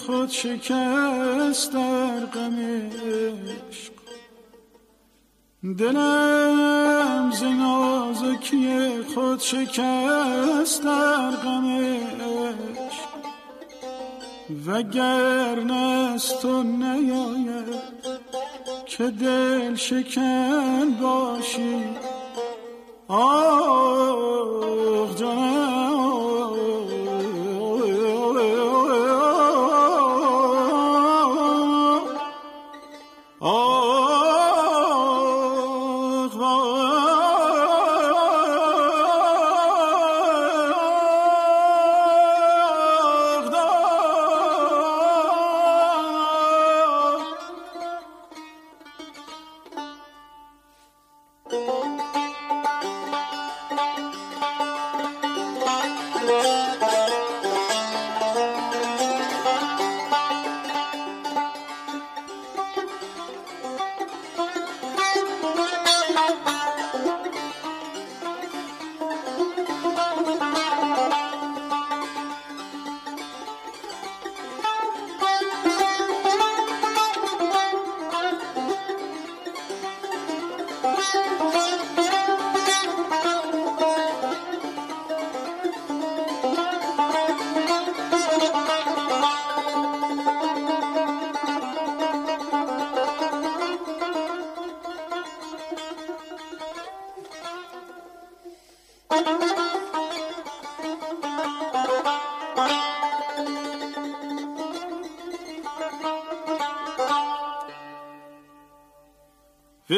خود 0.06 0.30
شکست 0.30 1.72
در 1.72 2.26
غم 2.26 2.56
عشق. 2.58 3.92
دلم 5.78 7.30
زنازکی 7.40 9.02
خود 9.14 9.40
شکست 9.40 10.84
در 10.84 11.30
غم 11.30 11.66
عشق. 11.66 13.06
نست 15.64 16.44
و 16.44 16.62
نیاید 16.62 18.06
که 18.86 19.04
دل 19.04 19.74
شکن 19.74 20.90
باشی. 21.00 21.95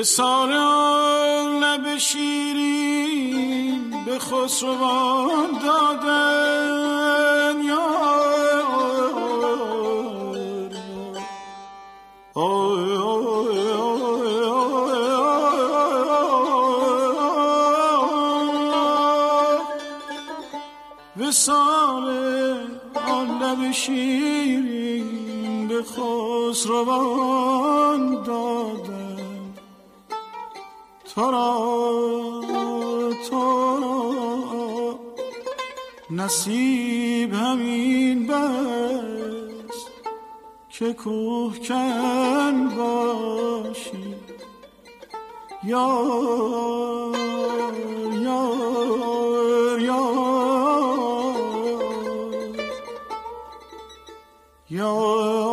وسال 0.09 0.53
لب 1.61 1.99
شیرین 1.99 3.83
به 4.05 4.19
خسروان 4.19 5.51
دادن 5.65 7.63
یا 7.65 7.89
وسال 21.17 22.09
آن 22.95 23.29
لب 23.43 23.73
شیرین 23.73 25.09
به 25.69 25.83
خسروان 25.83 26.83
دادن. 28.23 29.08
تو 31.19 31.31
را 31.31 31.59
نصیب 36.11 37.33
همین 37.35 38.27
بس 38.27 39.79
که 40.69 40.93
کوه 40.93 41.59
کن 41.59 42.69
باشی. 42.77 44.15
یا 45.65 46.05
یا 48.23 48.51
یا 49.79 50.03
یا 54.71 55.48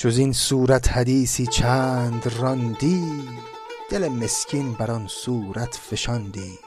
جز 0.00 0.18
این 0.18 0.32
صورت 0.32 0.88
حدیثی 0.88 1.46
چند 1.46 2.28
راندی 2.38 3.28
دل 3.90 4.08
مسکین 4.08 4.72
بر 4.72 4.90
آن 4.90 5.06
صورت 5.06 5.74
فشاندی. 5.74 6.58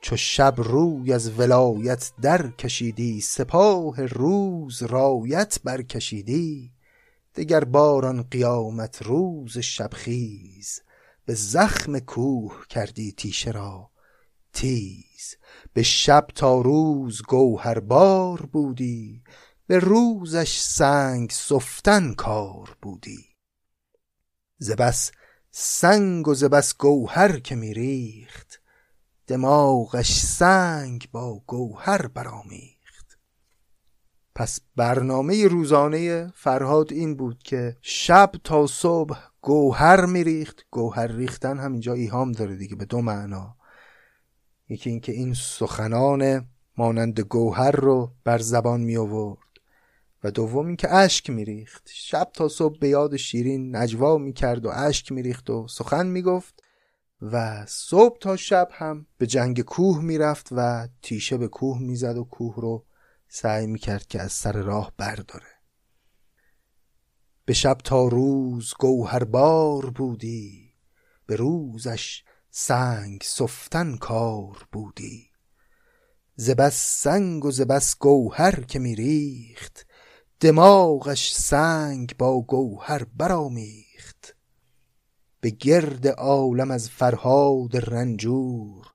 چو 0.00 0.16
شب 0.16 0.54
روی 0.56 1.12
از 1.12 1.38
ولایت 1.38 2.12
در 2.22 2.50
کشیدی 2.50 3.20
سپاه 3.20 4.06
روز 4.06 4.82
رایت 4.82 5.58
برکشیدی 5.64 6.72
دگر 7.34 7.64
باران 7.64 8.22
قیامت 8.22 9.02
روز 9.02 9.58
شبخیز 9.58 10.80
به 11.26 11.34
زخم 11.34 11.98
کوه 11.98 12.64
کردی 12.68 13.12
تیشه 13.12 13.50
را. 13.50 13.90
تیز 14.52 15.36
به 15.72 15.82
شب 15.82 16.26
تا 16.34 16.60
روز 16.60 17.22
گوهربار 17.22 18.42
بودی. 18.52 19.22
به 19.66 19.78
روزش 19.78 20.60
سنگ 20.60 21.30
سفتن 21.30 22.14
کار 22.14 22.76
بودی. 22.82 23.24
ز 24.58 24.70
بس 24.70 25.10
سنگ 25.50 26.28
و 26.28 26.34
ز 26.34 26.44
بس 26.44 26.76
گوهر 26.76 27.38
که 27.38 27.54
میریخت 27.54 28.60
دماغش 29.26 30.20
سنگ 30.20 31.08
با 31.12 31.42
گوهر 31.46 32.06
برامیخت 32.06 33.18
پس 34.34 34.60
برنامه 34.76 35.48
روزانه 35.48 36.32
فرهاد 36.34 36.92
این 36.92 37.16
بود 37.16 37.42
که 37.42 37.76
شب 37.82 38.32
تا 38.44 38.66
صبح 38.66 39.18
گوهر 39.40 40.06
میریخت 40.06 40.66
گوهر 40.70 41.06
ریختن 41.06 41.58
هم 41.58 41.72
اینجا 41.72 41.92
ایهام 41.92 42.32
داره 42.32 42.56
دیگه 42.56 42.76
به 42.76 42.84
دو 42.84 43.00
معنا. 43.00 43.56
یکی 44.68 44.90
اینکه 44.90 45.12
این 45.12 45.34
سخنان 45.34 46.48
مانند 46.76 47.20
گوهر 47.20 47.70
رو 47.70 48.12
بر 48.24 48.38
زبان 48.38 48.80
می 48.80 48.96
آورد. 48.96 49.53
و 50.24 50.30
دوم 50.30 50.66
اینکه 50.66 50.94
اشک 50.94 51.30
میریخت. 51.30 51.90
شب 51.92 52.30
تا 52.34 52.48
صبح 52.48 52.78
به 52.78 52.88
یاد 52.88 53.16
شیرین 53.16 53.76
نجوا 53.76 54.18
می‌کرد 54.18 54.66
و 54.66 54.68
اشک 54.68 55.12
میریخت 55.12 55.50
و 55.50 55.68
سخن 55.68 56.06
می‌گفت 56.06 56.62
و 57.22 57.66
صبح 57.66 58.18
تا 58.18 58.36
شب 58.36 58.68
هم 58.72 59.06
به 59.18 59.26
جنگ 59.26 59.60
کوه 59.60 60.02
می‌رفت 60.02 60.48
و 60.52 60.88
تیشه 61.02 61.36
به 61.36 61.48
کوه 61.48 61.78
می‌زد 61.82 62.16
و 62.16 62.24
کوه 62.24 62.54
رو 62.56 62.84
سعی 63.28 63.66
می‌کرد 63.66 64.06
که 64.06 64.20
از 64.20 64.32
سر 64.32 64.52
راه 64.52 64.92
برداره. 64.96 65.54
به 67.44 67.52
شب 67.52 67.78
تا 67.84 68.08
روز 68.08 68.74
گوهربار 68.78 69.90
بودی 69.90 70.74
به 71.26 71.36
روزش 71.36 72.24
سنگ 72.50 73.22
سفتن 73.24 73.96
کار 73.96 74.68
بودی. 74.72 75.30
زبس 76.36 77.02
سنگ 77.02 77.44
و 77.44 77.50
زبس 77.50 77.98
گوهر 77.98 78.60
که 78.60 78.78
میریخت 78.78 79.86
دماغش 80.44 81.34
سنگ 81.34 82.14
با 82.18 82.40
گوهر 82.40 83.04
برامیخت 83.04 84.36
به 85.40 85.50
گرد 85.50 86.08
عالم 86.08 86.70
از 86.70 86.88
فرهاد 86.88 87.76
رنجور 87.76 88.86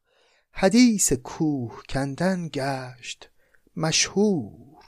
حدیث 0.52 1.14
کوه 1.14 1.82
کندن 1.89 2.50
گشت 2.54 3.30
مشهور. 3.76 4.84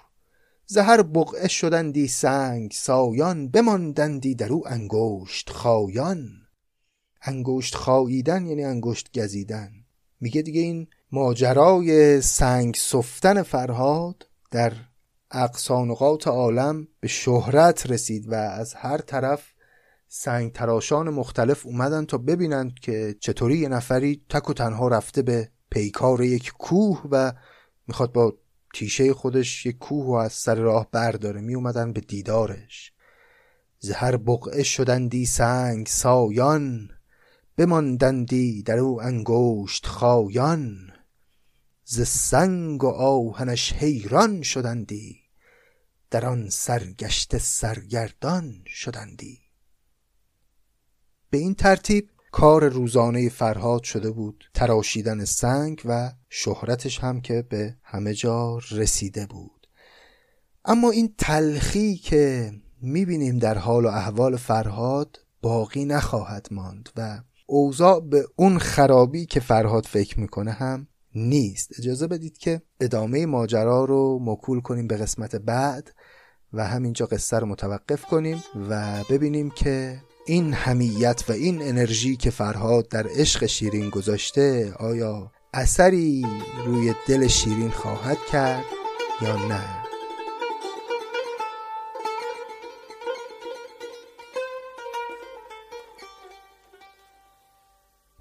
زهر 0.65 1.01
بقعه 1.01 1.47
شدندی 1.47 2.07
سنگ 2.07 2.71
سایان 2.71 3.47
بماندندی 3.49 4.35
در 4.35 4.53
او 4.53 4.67
انگشت 4.67 5.49
خایان. 5.49 6.29
انگشت 7.21 7.75
خاییدن 7.75 8.45
یعنی 8.45 8.63
انگشت 8.63 9.19
گزیدن. 9.19 9.71
میگه 10.19 10.41
دیگه 10.41 10.61
این 10.61 10.87
ماجرای 11.11 12.21
سنگ 12.21 12.75
سفتن 12.75 13.43
فرهاد 13.43 14.27
در 14.51 14.73
اقصانقات 15.31 16.27
عالم 16.27 16.87
به 16.99 17.07
شهرت 17.07 17.91
رسید 17.91 18.31
و 18.31 18.33
از 18.33 18.73
هر 18.73 18.97
طرف 18.97 19.43
سنگ 20.07 20.51
تراشان 20.51 21.09
مختلف 21.09 21.65
اومدن 21.65 22.05
تا 22.05 22.17
ببینند 22.17 22.79
که 22.79 23.15
چطوری 23.19 23.57
یه 23.57 23.69
نفری 23.69 24.25
تک 24.29 24.49
و 24.49 24.53
تنها 24.53 24.87
رفته 24.87 25.21
به 25.21 25.49
پیکار 25.69 26.23
یک 26.23 26.53
کوه 26.59 27.03
و 27.11 27.33
می‌خواد 27.87 28.11
با 28.11 28.33
تیشه 28.73 29.13
خودش 29.13 29.65
یک 29.65 29.77
کوه 29.77 30.05
و 30.05 30.11
از 30.11 30.33
سر 30.33 30.55
راه 30.55 30.87
برداره. 30.91 31.41
می 31.41 31.55
اومدن 31.55 31.93
به 31.93 32.01
دیدارش. 32.01 32.93
زهر 33.79 34.17
بقعه 34.17 34.63
شدندی 34.63 35.25
سنگ 35.25 35.87
سایان 35.87 36.89
بماندندی 37.57 38.63
در 38.63 38.77
او 38.77 39.01
انگشت 39.01 39.85
خایان. 39.85 40.77
ز 41.83 42.01
سنگ 42.07 42.83
و 42.83 42.87
آهنش 42.87 43.73
حیران 43.73 44.41
شدندی. 44.41 45.20
در 46.11 46.25
آن 46.25 46.49
سرگشته 46.49 47.37
سرگردان 47.37 48.63
شدندی. 48.67 49.39
به 51.29 51.37
این 51.37 51.55
ترتیب 51.55 52.09
کار 52.31 52.69
روزانه 52.69 53.29
فرهاد 53.29 53.83
شده 53.83 54.11
بود 54.11 54.43
تراشیدن 54.53 55.25
سنگ 55.25 55.81
و 55.85 56.11
شهرتش 56.29 56.99
هم 56.99 57.21
که 57.21 57.41
به 57.49 57.75
همه 57.83 58.13
جا 58.13 58.59
رسیده 58.71 59.25
بود. 59.25 59.67
اما 60.65 60.91
این 60.91 61.15
تلخی 61.17 61.95
که 61.95 62.51
می‌بینیم 62.81 63.39
در 63.39 63.57
حال 63.57 63.85
و 63.85 63.87
احوال 63.87 64.37
فرهاد 64.37 65.19
باقی 65.41 65.85
نخواهد 65.85 66.47
ماند 66.51 66.89
و 66.97 67.21
اوضاع 67.45 67.99
به 67.99 68.27
اون 68.35 68.57
خرابی 68.57 69.25
که 69.25 69.39
فرهاد 69.39 69.85
فکر 69.85 70.19
می‌کنه 70.19 70.51
هم 70.51 70.87
نیست. 71.15 71.79
اجازه 71.79 72.07
بدید 72.07 72.37
که 72.37 72.61
ادامه 72.79 73.25
ماجرا 73.25 73.85
رو 73.85 74.19
مکول 74.21 74.61
کنیم 74.61 74.87
به 74.87 74.97
قسمت 74.97 75.35
بعد. 75.35 75.93
و 76.53 76.67
همینجا 76.67 77.05
قصه 77.05 77.39
رو 77.39 77.47
متوقف 77.47 78.05
کنیم 78.05 78.43
و 78.69 79.03
ببینیم 79.09 79.49
که 79.49 80.01
این 80.25 80.53
همیت 80.53 81.23
و 81.29 81.31
این 81.31 81.61
انرژی 81.61 82.15
که 82.15 82.29
فرهاد 82.29 82.87
در 82.87 83.07
عشق 83.09 83.45
شیرین 83.45 83.89
گذاشته 83.89 84.73
آیا 84.79 85.31
اثری 85.53 86.25
روی 86.65 86.93
دل 87.07 87.27
شیرین 87.27 87.69
خواهد 87.69 88.17
کرد 88.31 88.65
یا 89.21 89.35
نه؟ 89.35 89.61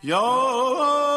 یا 0.03 1.10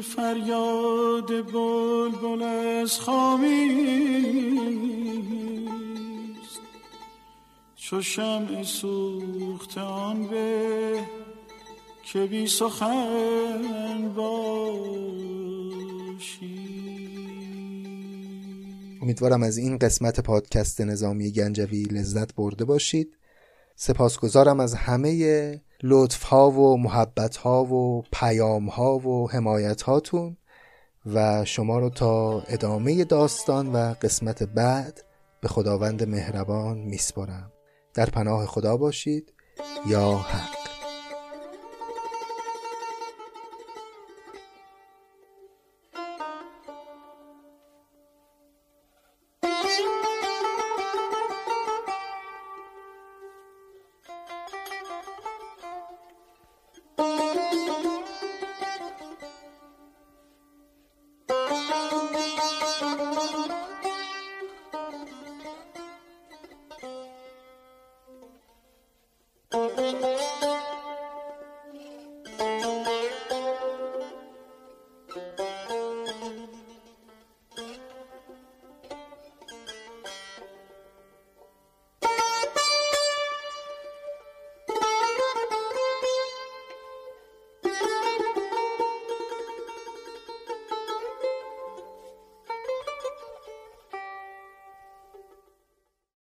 فریاد 0.00 1.52
بلبل 1.52 2.42
از 2.42 3.00
خامیست. 3.00 4.20
چو 7.76 8.02
شمع 8.02 8.62
سوخت 8.62 9.78
آن 9.78 10.26
به 10.26 11.00
که 12.12 12.26
بی 12.26 12.46
سخن 12.46 14.12
باشی 14.16 15.40
امیدوارم 19.02 19.42
از 19.42 19.58
این 19.58 19.78
قسمت 19.78 20.20
پادکست 20.20 20.80
نظامی 20.80 21.32
گنجوی 21.32 21.82
لذت 21.82 22.34
برده 22.34 22.64
باشید. 22.64 23.16
سپاسگزارم 23.82 24.60
از 24.60 24.74
همه 24.74 25.60
لطف 25.82 26.22
ها 26.22 26.50
و 26.50 26.76
محبت 26.76 27.36
ها 27.36 27.64
و 27.64 28.04
پیام 28.12 28.66
ها 28.66 28.98
و 28.98 29.30
حمایت 29.30 29.82
هاتون 29.82 30.36
و 31.06 31.44
شما 31.44 31.78
رو 31.78 31.90
تا 31.90 32.40
ادامه 32.40 33.04
داستان 33.04 33.72
و 33.72 33.94
قسمت 34.02 34.42
بعد 34.42 35.04
به 35.40 35.48
خداوند 35.48 36.08
مهربان 36.08 36.78
میسپارم. 36.78 37.52
در 37.94 38.06
پناه 38.06 38.46
خدا 38.46 38.76
باشید. 38.76 39.32
یا 39.86 40.16
حق. 40.16 40.59